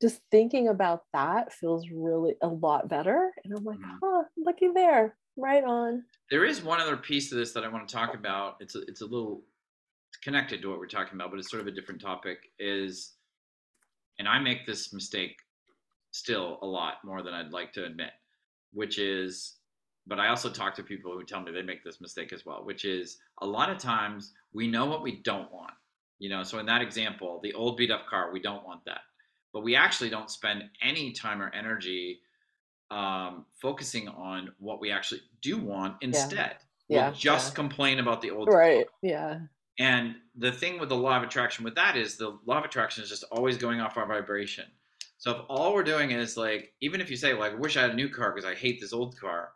just 0.00 0.20
thinking 0.30 0.68
about 0.68 1.04
that 1.12 1.52
feels 1.52 1.88
really 1.90 2.34
a 2.42 2.48
lot 2.48 2.88
better. 2.88 3.32
And 3.44 3.54
I'm 3.54 3.64
like, 3.64 3.78
Mhm. 3.78 4.02
huh, 4.02 4.24
looky 4.36 4.68
there, 4.74 5.16
right 5.36 5.64
on. 5.64 6.04
There 6.30 6.44
is 6.44 6.62
one 6.62 6.80
other 6.80 6.96
piece 6.96 7.28
to 7.30 7.34
this 7.34 7.52
that 7.52 7.64
I 7.64 7.68
want 7.68 7.88
to 7.88 7.94
talk 7.94 8.14
about. 8.14 8.56
It's 8.60 8.74
a, 8.74 8.80
it's 8.82 9.00
a 9.00 9.06
little 9.06 9.42
connected 10.22 10.62
to 10.62 10.70
what 10.70 10.78
we're 10.78 10.86
talking 10.86 11.14
about, 11.14 11.30
but 11.30 11.38
it's 11.38 11.50
sort 11.50 11.60
of 11.60 11.66
a 11.66 11.72
different 11.72 12.00
topic. 12.00 12.38
Is 12.58 13.14
and 14.18 14.28
I 14.28 14.38
make 14.38 14.66
this 14.66 14.92
mistake 14.92 15.36
still 16.10 16.58
a 16.62 16.66
lot 16.66 16.94
more 17.04 17.22
than 17.22 17.34
I'd 17.34 17.52
like 17.52 17.72
to 17.74 17.84
admit, 17.84 18.10
which 18.72 18.98
is 18.98 19.56
but 20.06 20.18
I 20.18 20.28
also 20.28 20.50
talk 20.50 20.74
to 20.74 20.82
people 20.82 21.12
who 21.12 21.24
tell 21.24 21.40
me 21.40 21.52
they 21.52 21.62
make 21.62 21.84
this 21.84 22.00
mistake 22.00 22.32
as 22.32 22.44
well, 22.44 22.64
which 22.64 22.84
is 22.84 23.18
a 23.40 23.46
lot 23.46 23.70
of 23.70 23.78
times 23.78 24.32
we 24.52 24.66
know 24.66 24.86
what 24.86 25.02
we 25.02 25.22
don't 25.22 25.52
want. 25.52 25.74
You 26.18 26.28
know, 26.28 26.42
so 26.42 26.58
in 26.58 26.66
that 26.66 26.82
example, 26.82 27.40
the 27.42 27.52
old 27.54 27.76
beat 27.76 27.90
up 27.90 28.06
car, 28.06 28.32
we 28.32 28.40
don't 28.40 28.64
want 28.64 28.84
that. 28.84 29.00
But 29.52 29.62
we 29.62 29.76
actually 29.76 30.10
don't 30.10 30.30
spend 30.30 30.64
any 30.80 31.12
time 31.12 31.42
or 31.42 31.50
energy 31.54 32.20
um, 32.92 33.46
focusing 33.60 34.08
on 34.08 34.52
what 34.58 34.80
we 34.80 34.92
actually 34.92 35.22
do 35.40 35.56
want 35.56 35.96
instead. 36.02 36.56
Yeah. 36.88 37.06
We'll 37.06 37.14
just 37.14 37.52
yeah. 37.52 37.54
complain 37.54 37.98
about 37.98 38.20
the 38.20 38.30
old 38.30 38.48
Right. 38.48 38.86
Yeah. 39.00 39.38
And 39.78 40.16
the 40.36 40.52
thing 40.52 40.78
with 40.78 40.90
the 40.90 40.96
law 40.96 41.16
of 41.16 41.22
attraction 41.22 41.64
with 41.64 41.74
that 41.76 41.96
is 41.96 42.16
the 42.18 42.38
law 42.44 42.58
of 42.58 42.64
attraction 42.66 43.02
is 43.02 43.08
just 43.08 43.24
always 43.32 43.56
going 43.56 43.80
off 43.80 43.96
our 43.96 44.06
vibration. 44.06 44.66
So 45.16 45.30
if 45.30 45.38
all 45.48 45.72
we're 45.72 45.84
doing 45.84 46.10
is 46.10 46.36
like, 46.36 46.74
even 46.82 47.00
if 47.00 47.08
you 47.10 47.16
say 47.16 47.32
like, 47.32 47.52
I 47.52 47.54
wish 47.54 47.78
I 47.78 47.82
had 47.82 47.92
a 47.92 47.94
new 47.94 48.10
car 48.10 48.32
because 48.32 48.44
I 48.44 48.54
hate 48.54 48.78
this 48.78 48.92
old 48.92 49.18
car, 49.18 49.52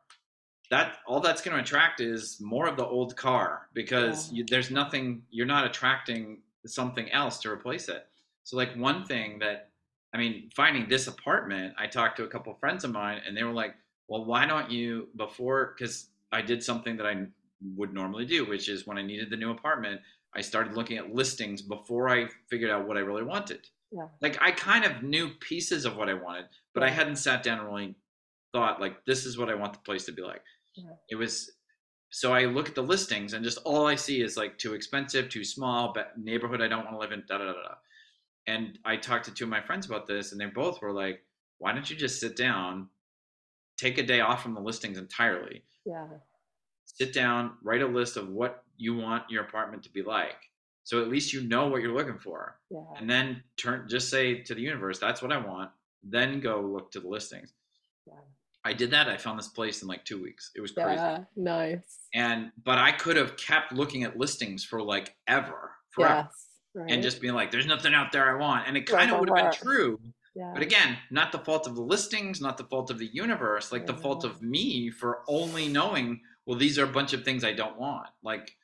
that 0.70 0.96
all 1.06 1.20
that's 1.20 1.42
going 1.42 1.54
to 1.56 1.62
attract 1.62 2.00
is 2.00 2.38
more 2.40 2.66
of 2.66 2.78
the 2.78 2.86
old 2.86 3.16
car 3.16 3.68
because 3.74 4.32
Yeah. 4.32 4.38
you, 4.38 4.44
there's 4.48 4.70
nothing 4.70 5.22
you're 5.30 5.44
not 5.44 5.66
attracting 5.66 6.40
something 6.64 7.10
else 7.12 7.38
to 7.40 7.50
replace 7.50 7.90
it. 7.90 8.06
So 8.44 8.56
like 8.56 8.74
one 8.76 9.04
thing 9.04 9.40
that 9.40 9.70
I 10.14 10.18
mean, 10.18 10.50
finding 10.54 10.88
this 10.88 11.06
apartment, 11.06 11.74
I 11.78 11.86
talked 11.86 12.16
to 12.18 12.24
a 12.24 12.28
couple 12.28 12.52
of 12.52 12.58
friends 12.60 12.84
of 12.84 12.92
mine 12.92 13.20
and 13.26 13.36
they 13.36 13.44
were 13.44 13.52
like, 13.52 13.74
"Well, 14.08 14.24
why 14.24 14.46
don't 14.46 14.70
you 14.70 15.08
before 15.16 15.74
cuz 15.74 16.10
I 16.32 16.42
did 16.42 16.62
something 16.62 16.96
that 16.96 17.06
I 17.06 17.26
would 17.74 17.92
normally 17.92 18.26
do, 18.26 18.44
which 18.44 18.68
is 18.68 18.86
when 18.86 18.98
I 18.98 19.02
needed 19.02 19.30
the 19.30 19.36
new 19.36 19.50
apartment, 19.50 20.00
I 20.34 20.40
started 20.40 20.74
looking 20.74 20.98
at 20.98 21.14
listings 21.14 21.62
before 21.62 22.08
I 22.08 22.28
figured 22.48 22.70
out 22.70 22.86
what 22.86 22.96
I 22.96 23.00
really 23.00 23.22
wanted. 23.22 23.68
Yeah. 23.90 24.08
Like 24.20 24.40
I 24.40 24.50
kind 24.50 24.84
of 24.84 25.02
knew 25.02 25.30
pieces 25.40 25.84
of 25.84 25.96
what 25.96 26.08
I 26.08 26.14
wanted, 26.14 26.46
but 26.74 26.82
I 26.82 26.90
hadn't 26.90 27.16
sat 27.16 27.42
down 27.42 27.60
and 27.60 27.68
really 27.68 27.94
thought 28.52 28.80
like 28.80 29.04
this 29.04 29.24
is 29.24 29.38
what 29.38 29.48
I 29.48 29.54
want 29.54 29.72
the 29.72 29.78
place 29.80 30.04
to 30.06 30.12
be 30.12 30.22
like. 30.22 30.42
Yeah. 30.74 30.90
It 31.10 31.16
was 31.16 31.52
so 32.10 32.32
I 32.32 32.44
look 32.44 32.68
at 32.68 32.74
the 32.74 32.82
listings 32.82 33.32
and 33.32 33.44
just 33.44 33.58
all 33.64 33.86
I 33.86 33.94
see 33.94 34.20
is 34.22 34.36
like 34.36 34.58
too 34.58 34.74
expensive, 34.74 35.28
too 35.28 35.44
small, 35.44 35.92
but 35.92 36.18
neighborhood 36.18 36.60
I 36.62 36.68
don't 36.68 36.84
want 36.84 36.96
to 36.96 36.98
live 36.98 37.12
in, 37.12 37.24
da 37.26 37.38
da 37.38 37.44
da 37.46 37.52
da. 37.52 37.74
And 38.46 38.78
I 38.84 38.96
talked 38.96 39.24
to 39.26 39.34
two 39.34 39.44
of 39.44 39.50
my 39.50 39.60
friends 39.60 39.86
about 39.86 40.06
this, 40.06 40.32
and 40.32 40.40
they 40.40 40.46
both 40.46 40.80
were 40.80 40.92
like, 40.92 41.24
"Why 41.58 41.72
don't 41.72 41.88
you 41.90 41.96
just 41.96 42.20
sit 42.20 42.36
down, 42.36 42.88
take 43.76 43.98
a 43.98 44.02
day 44.02 44.20
off 44.20 44.42
from 44.42 44.54
the 44.54 44.60
listings 44.60 44.98
entirely, 44.98 45.64
Yeah. 45.84 46.08
sit 46.84 47.12
down, 47.12 47.58
write 47.62 47.82
a 47.82 47.86
list 47.86 48.16
of 48.16 48.28
what 48.28 48.64
you 48.76 48.96
want 48.96 49.28
your 49.30 49.42
apartment 49.44 49.82
to 49.84 49.90
be 49.90 50.02
like, 50.02 50.50
so 50.84 51.02
at 51.02 51.08
least 51.08 51.32
you 51.32 51.42
know 51.42 51.66
what 51.68 51.82
you're 51.82 51.92
looking 51.94 52.18
for, 52.18 52.60
Yeah. 52.70 52.84
and 52.96 53.10
then 53.10 53.42
turn 53.56 53.88
just 53.88 54.08
say 54.08 54.42
to 54.42 54.54
the 54.54 54.60
universe, 54.62 54.98
that's 54.98 55.20
what 55.20 55.32
I 55.32 55.38
want. 55.38 55.72
Then 56.02 56.40
go 56.40 56.60
look 56.60 56.92
to 56.92 57.00
the 57.00 57.08
listings. 57.08 57.52
Yeah. 58.06 58.20
I 58.64 58.72
did 58.72 58.90
that. 58.92 59.08
I 59.08 59.16
found 59.16 59.38
this 59.38 59.48
place 59.48 59.82
in 59.82 59.88
like 59.88 60.04
two 60.04 60.20
weeks. 60.22 60.52
It 60.54 60.60
was 60.60 60.72
crazy. 60.72 60.94
Yeah. 60.94 61.24
Nice. 61.36 62.08
And 62.14 62.52
but 62.62 62.78
I 62.78 62.92
could 62.92 63.16
have 63.16 63.36
kept 63.36 63.72
looking 63.72 64.04
at 64.04 64.16
listings 64.16 64.64
for 64.64 64.80
like 64.82 65.16
ever, 65.26 65.72
forever, 65.90 66.28
Yes. 66.32 66.55
Right. 66.76 66.90
and 66.90 67.02
just 67.02 67.22
being 67.22 67.32
like, 67.32 67.50
"There's 67.50 67.66
nothing 67.66 67.94
out 67.94 68.12
there 68.12 68.28
I 68.30 68.38
want," 68.38 68.68
and 68.68 68.76
it 68.76 68.86
kind 68.86 69.10
of 69.10 69.18
would 69.20 69.30
have 69.30 69.50
been 69.50 69.60
true. 69.60 69.98
yeah. 70.34 70.52
But 70.52 70.62
again, 70.62 70.98
not 71.10 71.32
the 71.32 71.38
fault 71.38 71.66
of 71.66 71.74
the 71.74 71.80
listings, 71.82 72.40
not 72.40 72.58
the 72.58 72.64
fault 72.64 72.90
of 72.90 72.98
the 72.98 73.06
universe, 73.06 73.72
like 73.72 73.86
the 73.86 73.94
fault 73.96 74.24
of 74.24 74.42
me 74.42 74.90
for 74.90 75.22
only 75.26 75.68
knowing, 75.68 76.20
well, 76.44 76.58
these 76.58 76.78
are 76.78 76.84
a 76.84 76.88
bunch 76.88 77.14
of 77.14 77.24
things 77.24 77.44
I 77.44 77.54
don't 77.54 77.78
want. 77.78 78.08
Like 78.22 78.54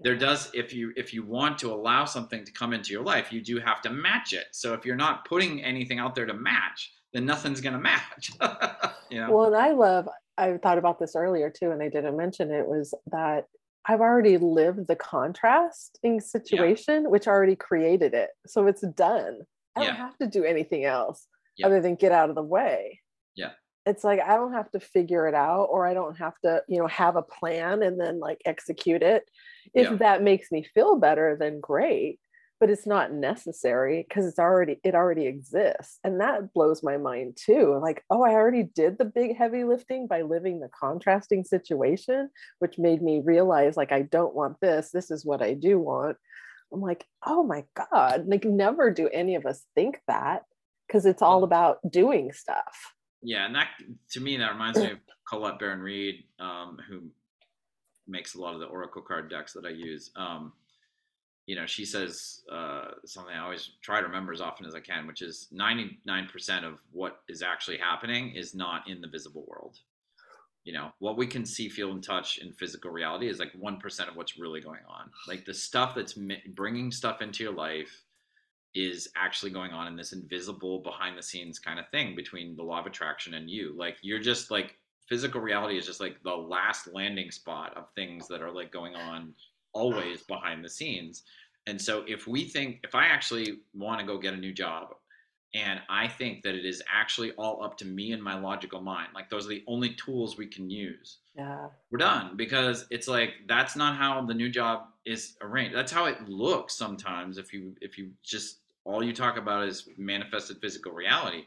there 0.00 0.16
does 0.16 0.50
if 0.52 0.74
you 0.74 0.92
if 0.96 1.14
you 1.14 1.24
want 1.24 1.58
to 1.60 1.72
allow 1.72 2.04
something 2.04 2.44
to 2.44 2.52
come 2.52 2.72
into 2.72 2.92
your 2.92 3.02
life, 3.02 3.32
you 3.32 3.40
do 3.40 3.58
have 3.58 3.80
to 3.82 3.90
match 3.90 4.32
it. 4.34 4.46
So 4.52 4.74
if 4.74 4.84
you're 4.84 4.96
not 4.96 5.24
putting 5.24 5.62
anything 5.62 5.98
out 5.98 6.14
there 6.14 6.26
to 6.26 6.34
match, 6.34 6.92
then 7.12 7.24
nothing's 7.24 7.60
gonna 7.60 7.78
match. 7.92 8.32
you 9.10 9.20
know? 9.20 9.32
Well, 9.32 9.46
and 9.46 9.56
I 9.56 9.72
love, 9.72 10.08
I 10.36 10.58
thought 10.58 10.78
about 10.78 10.98
this 10.98 11.14
earlier 11.16 11.50
too, 11.50 11.70
and 11.70 11.82
I 11.82 11.88
didn't 11.88 12.16
mention 12.16 12.50
it, 12.50 12.66
was 12.66 12.94
that 13.10 13.46
I've 13.86 14.00
already 14.00 14.38
lived 14.38 14.86
the 14.86 14.96
contrasting 14.96 16.20
situation, 16.20 17.10
which 17.10 17.26
already 17.26 17.56
created 17.56 18.14
it. 18.14 18.30
So 18.46 18.66
it's 18.66 18.82
done. 18.82 19.40
I 19.74 19.80
don't 19.80 19.88
Yeah. 19.88 19.96
have 19.96 20.16
to 20.18 20.26
do 20.26 20.44
anything 20.44 20.84
else 20.84 21.26
Yeah. 21.56 21.66
other 21.66 21.80
than 21.80 21.96
get 21.96 22.12
out 22.12 22.28
of 22.28 22.36
the 22.36 22.42
way. 22.42 23.00
Yeah. 23.34 23.52
It's 23.84 24.04
like 24.04 24.20
I 24.20 24.36
don't 24.36 24.52
have 24.52 24.70
to 24.72 24.80
figure 24.80 25.26
it 25.26 25.34
out 25.34 25.64
or 25.64 25.84
I 25.86 25.94
don't 25.94 26.16
have 26.18 26.38
to, 26.44 26.62
you 26.68 26.78
know, 26.78 26.86
have 26.86 27.16
a 27.16 27.22
plan 27.22 27.82
and 27.82 28.00
then 28.00 28.20
like 28.20 28.40
execute 28.44 29.02
it. 29.02 29.28
If 29.74 29.90
Yeah. 29.90 29.96
that 29.96 30.22
makes 30.22 30.52
me 30.52 30.62
feel 30.62 30.96
better, 30.96 31.36
then 31.36 31.58
great. 31.58 32.20
But 32.62 32.70
it's 32.70 32.86
not 32.86 33.12
necessary 33.12 34.06
because 34.08 34.24
it's 34.24 34.38
already 34.38 34.78
it 34.84 34.94
already 34.94 35.26
exists. 35.26 35.98
And 36.04 36.20
that 36.20 36.54
blows 36.54 36.80
my 36.80 36.96
mind 36.96 37.36
too. 37.36 37.76
Like, 37.82 38.04
oh, 38.08 38.22
I 38.22 38.34
already 38.34 38.62
did 38.62 38.98
the 38.98 39.04
big 39.04 39.36
heavy 39.36 39.64
lifting 39.64 40.06
by 40.06 40.22
living 40.22 40.60
the 40.60 40.68
contrasting 40.68 41.42
situation, 41.42 42.30
which 42.60 42.78
made 42.78 43.02
me 43.02 43.20
realize 43.24 43.76
like 43.76 43.90
I 43.90 44.02
don't 44.02 44.36
want 44.36 44.60
this. 44.60 44.92
This 44.92 45.10
is 45.10 45.24
what 45.24 45.42
I 45.42 45.54
do 45.54 45.80
want. 45.80 46.16
I'm 46.72 46.80
like, 46.80 47.04
oh 47.26 47.42
my 47.42 47.64
God. 47.90 48.28
Like 48.28 48.44
never 48.44 48.92
do 48.92 49.08
any 49.08 49.34
of 49.34 49.44
us 49.44 49.64
think 49.74 50.00
that 50.06 50.44
because 50.86 51.04
it's 51.04 51.20
all 51.20 51.42
about 51.42 51.78
doing 51.90 52.30
stuff. 52.30 52.94
Yeah, 53.22 53.46
and 53.46 53.56
that 53.56 53.70
to 54.12 54.20
me 54.20 54.36
that 54.36 54.52
reminds 54.52 54.78
me 54.78 54.92
of 54.92 54.98
Colette 55.28 55.58
Baron-Reid, 55.58 56.26
um, 56.38 56.78
who 56.88 57.10
makes 58.06 58.36
a 58.36 58.40
lot 58.40 58.54
of 58.54 58.60
the 58.60 58.66
Oracle 58.66 59.02
card 59.02 59.28
decks 59.28 59.52
that 59.54 59.64
I 59.66 59.70
use. 59.70 60.12
Um, 60.14 60.52
you 61.46 61.56
know, 61.56 61.66
she 61.66 61.84
says 61.84 62.42
uh, 62.50 62.92
something 63.04 63.34
I 63.34 63.42
always 63.42 63.70
try 63.82 64.00
to 64.00 64.06
remember 64.06 64.32
as 64.32 64.40
often 64.40 64.66
as 64.66 64.74
I 64.74 64.80
can, 64.80 65.06
which 65.06 65.22
is 65.22 65.48
ninety 65.50 65.98
nine 66.04 66.28
percent 66.32 66.64
of 66.64 66.78
what 66.92 67.22
is 67.28 67.42
actually 67.42 67.78
happening 67.78 68.34
is 68.34 68.54
not 68.54 68.88
in 68.88 69.00
the 69.00 69.08
visible 69.08 69.44
world. 69.48 69.78
You 70.64 70.72
know, 70.72 70.92
what 71.00 71.16
we 71.16 71.26
can 71.26 71.44
see, 71.44 71.68
feel, 71.68 71.90
and 71.90 72.02
touch 72.02 72.38
in 72.38 72.52
physical 72.52 72.92
reality 72.92 73.28
is 73.28 73.40
like 73.40 73.50
one 73.58 73.78
percent 73.78 74.08
of 74.08 74.16
what's 74.16 74.38
really 74.38 74.60
going 74.60 74.84
on. 74.88 75.10
Like 75.26 75.44
the 75.44 75.54
stuff 75.54 75.94
that's 75.96 76.16
bringing 76.54 76.92
stuff 76.92 77.20
into 77.20 77.42
your 77.42 77.52
life 77.52 78.04
is 78.74 79.08
actually 79.16 79.50
going 79.50 79.72
on 79.72 79.86
in 79.86 79.96
this 79.96 80.12
invisible 80.12 80.78
behind 80.78 81.18
the 81.18 81.22
scenes 81.22 81.58
kind 81.58 81.78
of 81.78 81.88
thing 81.90 82.14
between 82.16 82.56
the 82.56 82.62
law 82.62 82.80
of 82.80 82.86
attraction 82.86 83.34
and 83.34 83.50
you 83.50 83.74
like 83.76 83.98
you're 84.00 84.18
just 84.18 84.50
like 84.50 84.78
physical 85.08 85.42
reality 85.42 85.76
is 85.76 85.84
just 85.84 86.00
like 86.00 86.16
the 86.22 86.34
last 86.34 86.88
landing 86.94 87.30
spot 87.30 87.76
of 87.76 87.84
things 87.94 88.26
that 88.28 88.40
are 88.40 88.50
like 88.50 88.72
going 88.72 88.94
on 88.94 89.34
always 89.72 90.22
behind 90.22 90.64
the 90.64 90.70
scenes. 90.70 91.22
And 91.66 91.80
so 91.80 92.04
if 92.08 92.26
we 92.26 92.44
think 92.44 92.80
if 92.82 92.94
i 92.94 93.06
actually 93.06 93.58
want 93.72 94.00
to 94.00 94.06
go 94.06 94.18
get 94.18 94.34
a 94.34 94.36
new 94.36 94.52
job 94.52 94.88
and 95.54 95.80
i 95.88 96.08
think 96.08 96.42
that 96.42 96.54
it 96.56 96.64
is 96.64 96.82
actually 96.92 97.30
all 97.32 97.62
up 97.62 97.76
to 97.78 97.84
me 97.84 98.12
and 98.12 98.22
my 98.22 98.36
logical 98.38 98.80
mind 98.80 99.08
like 99.14 99.30
those 99.30 99.46
are 99.46 99.50
the 99.50 99.62
only 99.68 99.90
tools 99.94 100.36
we 100.36 100.46
can 100.46 100.68
use 100.70 101.18
Yeah. 101.36 101.68
we're 101.90 101.98
done. 101.98 102.36
Because 102.36 102.86
it's 102.90 103.06
like 103.06 103.30
that's 103.46 103.76
not 103.76 103.96
how 103.96 104.24
the 104.26 104.34
new 104.34 104.48
job 104.48 104.86
is 105.04 105.36
arranged. 105.40 105.76
That's 105.76 105.92
how 105.92 106.06
it 106.06 106.28
looks 106.28 106.74
sometimes 106.74 107.38
if 107.38 107.52
you 107.52 107.74
if 107.80 107.96
you 107.98 108.10
just 108.24 108.58
all 108.84 109.02
you 109.04 109.12
talk 109.12 109.36
about 109.36 109.68
is 109.68 109.88
manifested 109.96 110.58
physical 110.60 110.92
reality. 110.92 111.44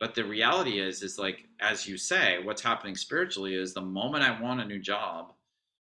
But 0.00 0.14
the 0.14 0.24
reality 0.24 0.78
is 0.80 1.02
is 1.02 1.18
like 1.18 1.46
as 1.60 1.86
you 1.88 1.96
say 1.96 2.38
what's 2.44 2.62
happening 2.62 2.96
spiritually 2.96 3.54
is 3.54 3.72
the 3.74 3.80
moment 3.80 4.24
i 4.24 4.40
want 4.40 4.60
a 4.60 4.64
new 4.64 4.78
job 4.78 5.32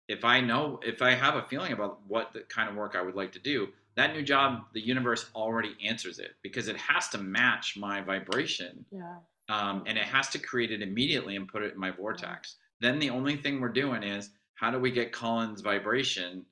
if 0.09 0.25
i 0.25 0.41
know 0.41 0.79
if 0.83 1.01
i 1.01 1.11
have 1.13 1.35
a 1.35 1.43
feeling 1.43 1.71
about 1.71 1.99
what 2.07 2.33
the 2.33 2.41
kind 2.49 2.67
of 2.69 2.75
work 2.75 2.95
i 2.95 3.01
would 3.01 3.15
like 3.15 3.31
to 3.31 3.39
do 3.39 3.67
that 3.95 4.13
new 4.13 4.21
job 4.21 4.63
the 4.73 4.81
universe 4.85 5.29
already 5.35 5.75
answers 5.85 6.19
it 6.19 6.31
because 6.41 6.67
it 6.67 6.75
has 6.77 7.07
to 7.09 7.17
match 7.17 7.77
my 7.77 8.01
vibration 8.01 8.85
Yeah. 8.91 9.15
um, 9.49 9.83
and 9.87 9.97
it 9.97 10.03
has 10.05 10.29
to 10.29 10.39
create 10.39 10.71
it 10.71 10.81
immediately 10.81 11.35
and 11.37 11.47
put 11.47 11.63
it 11.63 11.73
in 11.73 11.79
my 11.79 11.91
vortex. 11.91 12.55
Then 12.81 12.99
the 12.99 13.09
only 13.09 13.35
thing 13.35 13.59
we're 13.59 13.69
doing 13.83 14.03
is 14.03 14.29
how 14.55 14.69
do 14.71 14.79
we 14.79 14.91
get 14.91 15.11
Collin's 15.11 15.61
vibration 15.61 16.45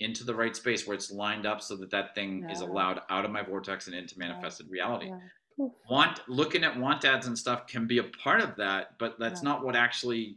into 0.00 0.24
the 0.24 0.34
right 0.34 0.54
space 0.54 0.86
where 0.86 0.94
it's 0.94 1.10
lined 1.10 1.46
up 1.46 1.62
so 1.62 1.76
that 1.76 1.90
that 1.92 2.14
thing 2.14 2.46
is 2.50 2.60
allowed 2.60 3.00
out 3.08 3.24
of 3.24 3.30
my 3.30 3.42
vortex 3.42 3.86
and 3.86 3.96
into 3.96 4.18
manifested 4.18 4.68
reality. 4.68 5.06
Yeah. 5.58 5.68
Want 5.88 6.20
looking 6.28 6.62
at 6.64 6.78
want 6.78 7.04
ads 7.06 7.26
and 7.26 7.38
stuff 7.38 7.66
can 7.66 7.86
be 7.86 7.98
a 7.98 8.04
part 8.04 8.42
of 8.42 8.56
that, 8.56 8.98
but 8.98 9.18
that's 9.18 9.42
Yeah. 9.42 9.48
not 9.50 9.64
what 9.64 9.74
actually. 9.76 10.36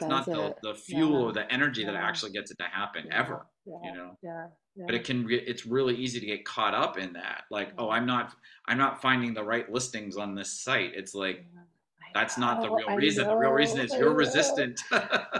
That's 0.00 0.08
not 0.08 0.24
the, 0.26 0.46
it. 0.46 0.56
the 0.62 0.74
fuel 0.74 1.20
Yeah. 1.20 1.26
or 1.26 1.32
the 1.32 1.52
energy 1.52 1.84
that 1.84 1.94
actually 1.94 2.32
gets 2.32 2.50
it 2.50 2.58
to 2.58 2.64
happen 2.64 3.04
Yeah. 3.06 3.18
ever. 3.18 3.46
Yeah. 3.66 3.74
You 3.84 3.92
know 3.94 4.18
Yeah. 4.22 4.46
Yeah. 4.74 4.84
but 4.86 4.94
it 4.94 5.04
can 5.04 5.24
re- 5.26 5.44
it's 5.46 5.66
really 5.66 5.94
easy 5.94 6.18
to 6.20 6.26
get 6.26 6.44
caught 6.46 6.74
up 6.74 6.96
in 6.98 7.12
that 7.12 7.44
like 7.50 7.72
oh 7.78 7.90
i'm 7.90 8.06
not 8.06 8.34
i'm 8.68 8.78
not 8.78 9.02
finding 9.02 9.34
the 9.34 9.44
right 9.44 9.70
listings 9.70 10.16
on 10.16 10.34
this 10.34 10.50
site 10.50 10.92
it's 10.94 11.14
like 11.14 11.44
Yeah. 11.54 11.60
That's 12.14 12.36
not 12.38 12.60
the 12.62 12.70
real 12.70 12.88
I 12.88 12.94
reason 12.94 13.26
the 13.26 13.36
real 13.36 13.52
reason 13.52 13.80
is 13.80 13.92
I 13.92 13.98
you're 13.98 14.10
know. 14.10 14.16
resistant 14.16 14.80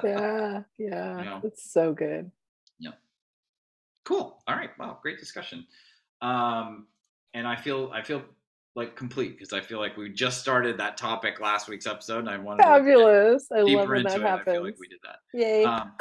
Yeah. 0.04 0.62
Yeah. 0.78 1.22
know? 1.22 1.40
It's 1.44 1.64
so 1.72 1.92
good. 1.94 2.30
Yeah 2.78 2.92
cool 4.04 4.42
all 4.46 4.54
right 4.56 4.70
wow 4.78 4.98
great 5.02 5.18
discussion 5.18 5.66
um 6.20 6.86
and 7.34 7.46
i 7.46 7.56
feel 7.56 7.90
i 7.94 8.02
feel 8.02 8.22
like 8.74 8.96
complete 8.96 9.37
because 9.37 9.52
i 9.52 9.61
feel 9.61 9.78
like 9.78 9.96
we 9.96 10.08
just 10.08 10.40
started 10.40 10.78
that 10.78 10.96
topic 10.96 11.40
last 11.40 11.68
week's 11.68 11.87
episode 11.87 12.20
and 12.20 12.30
i 12.30 12.38
wanted 12.38 12.62
Fabulous. 12.62 13.46
I 13.52 13.58
to 13.61 13.66
get 13.66 13.76
love 13.76 13.88
when 13.88 14.02
that 14.04 14.16
it 14.16 14.24
i 14.24 14.28
happens. 14.28 14.54
feel 14.54 14.64
like 14.64 14.78
we 14.78 14.88
did 14.88 14.98
that 15.04 15.18
Yay. 15.38 15.64
Um, 15.64 15.92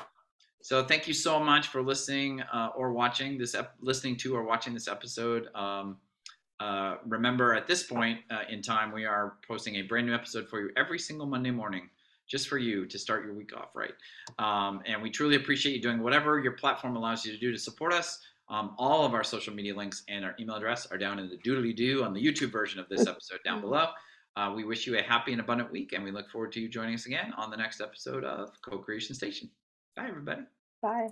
so 0.64 0.84
thank 0.84 1.08
you 1.08 1.14
so 1.14 1.40
much 1.40 1.68
for 1.70 1.82
listening 1.82 2.42
uh, 2.54 2.70
or 2.76 2.94
watching 2.94 3.38
this, 3.38 3.56
ep- 3.56 3.74
listening 3.82 4.16
to 4.18 4.36
or 4.36 4.44
watching 4.44 4.76
this 4.76 4.88
episode. 4.88 5.48
Um, 5.56 5.98
uh, 6.60 6.98
remember, 7.08 7.56
at 7.56 7.66
this 7.66 7.82
point 7.82 8.20
uh, 8.30 8.44
in 8.48 8.62
time, 8.62 8.92
we 8.92 9.04
are 9.04 9.38
posting 9.48 9.78
a 9.78 9.82
brand 9.82 10.06
new 10.06 10.14
episode 10.14 10.48
for 10.48 10.62
you 10.62 10.70
every 10.78 11.00
single 11.00 11.26
Monday 11.26 11.50
morning, 11.50 11.90
just 12.28 12.48
for 12.48 12.60
you 12.60 12.86
to 12.86 13.00
start 13.00 13.26
your 13.26 13.34
week 13.34 13.58
off 13.58 13.70
right. 13.76 13.94
Um, 14.38 14.82
and 14.86 15.02
we 15.02 15.10
truly 15.10 15.36
appreciate 15.36 15.76
you 15.76 15.82
doing 15.82 16.04
whatever 16.04 16.40
your 16.40 16.52
platform 16.52 16.96
allows 16.96 17.26
you 17.26 17.32
to 17.32 17.40
do 17.40 17.52
to 17.52 17.58
support 17.58 17.92
us. 17.92 18.20
Um, 18.52 18.76
all 18.78 19.06
of 19.06 19.14
our 19.14 19.24
social 19.24 19.54
media 19.54 19.76
links 19.76 20.04
and 20.10 20.26
our 20.26 20.36
email 20.40 20.58
address 20.58 20.86
are 20.92 20.98
down 20.98 21.20
in 21.20 21.30
the 21.30 21.38
doodly 21.38 21.76
doo 21.76 22.04
on 22.04 22.14
the 22.14 22.24
YouTube 22.24 22.52
version 22.52 22.80
of 22.80 22.90
this 22.90 23.08
episode 23.08 23.40
down 23.46 23.62
below. 23.62 23.88
Uh, 24.36 24.52
we 24.56 24.64
wish 24.64 24.86
you 24.86 24.98
a 24.98 25.02
happy 25.02 25.32
and 25.32 25.42
abundant 25.42 25.72
week, 25.72 25.94
and 25.94 26.04
we 26.04 26.12
look 26.12 26.30
forward 26.30 26.52
to 26.52 26.60
you 26.60 26.70
joining 26.70 26.96
us 26.96 27.06
again 27.06 27.34
on 27.38 27.50
the 27.50 27.58
next 27.58 27.82
episode 27.82 28.24
of 28.24 28.50
Co 28.62 28.78
Creation 28.78 29.16
Station. 29.16 29.50
Bye, 29.96 30.08
everybody. 30.08 30.42
Bye. 30.82 31.08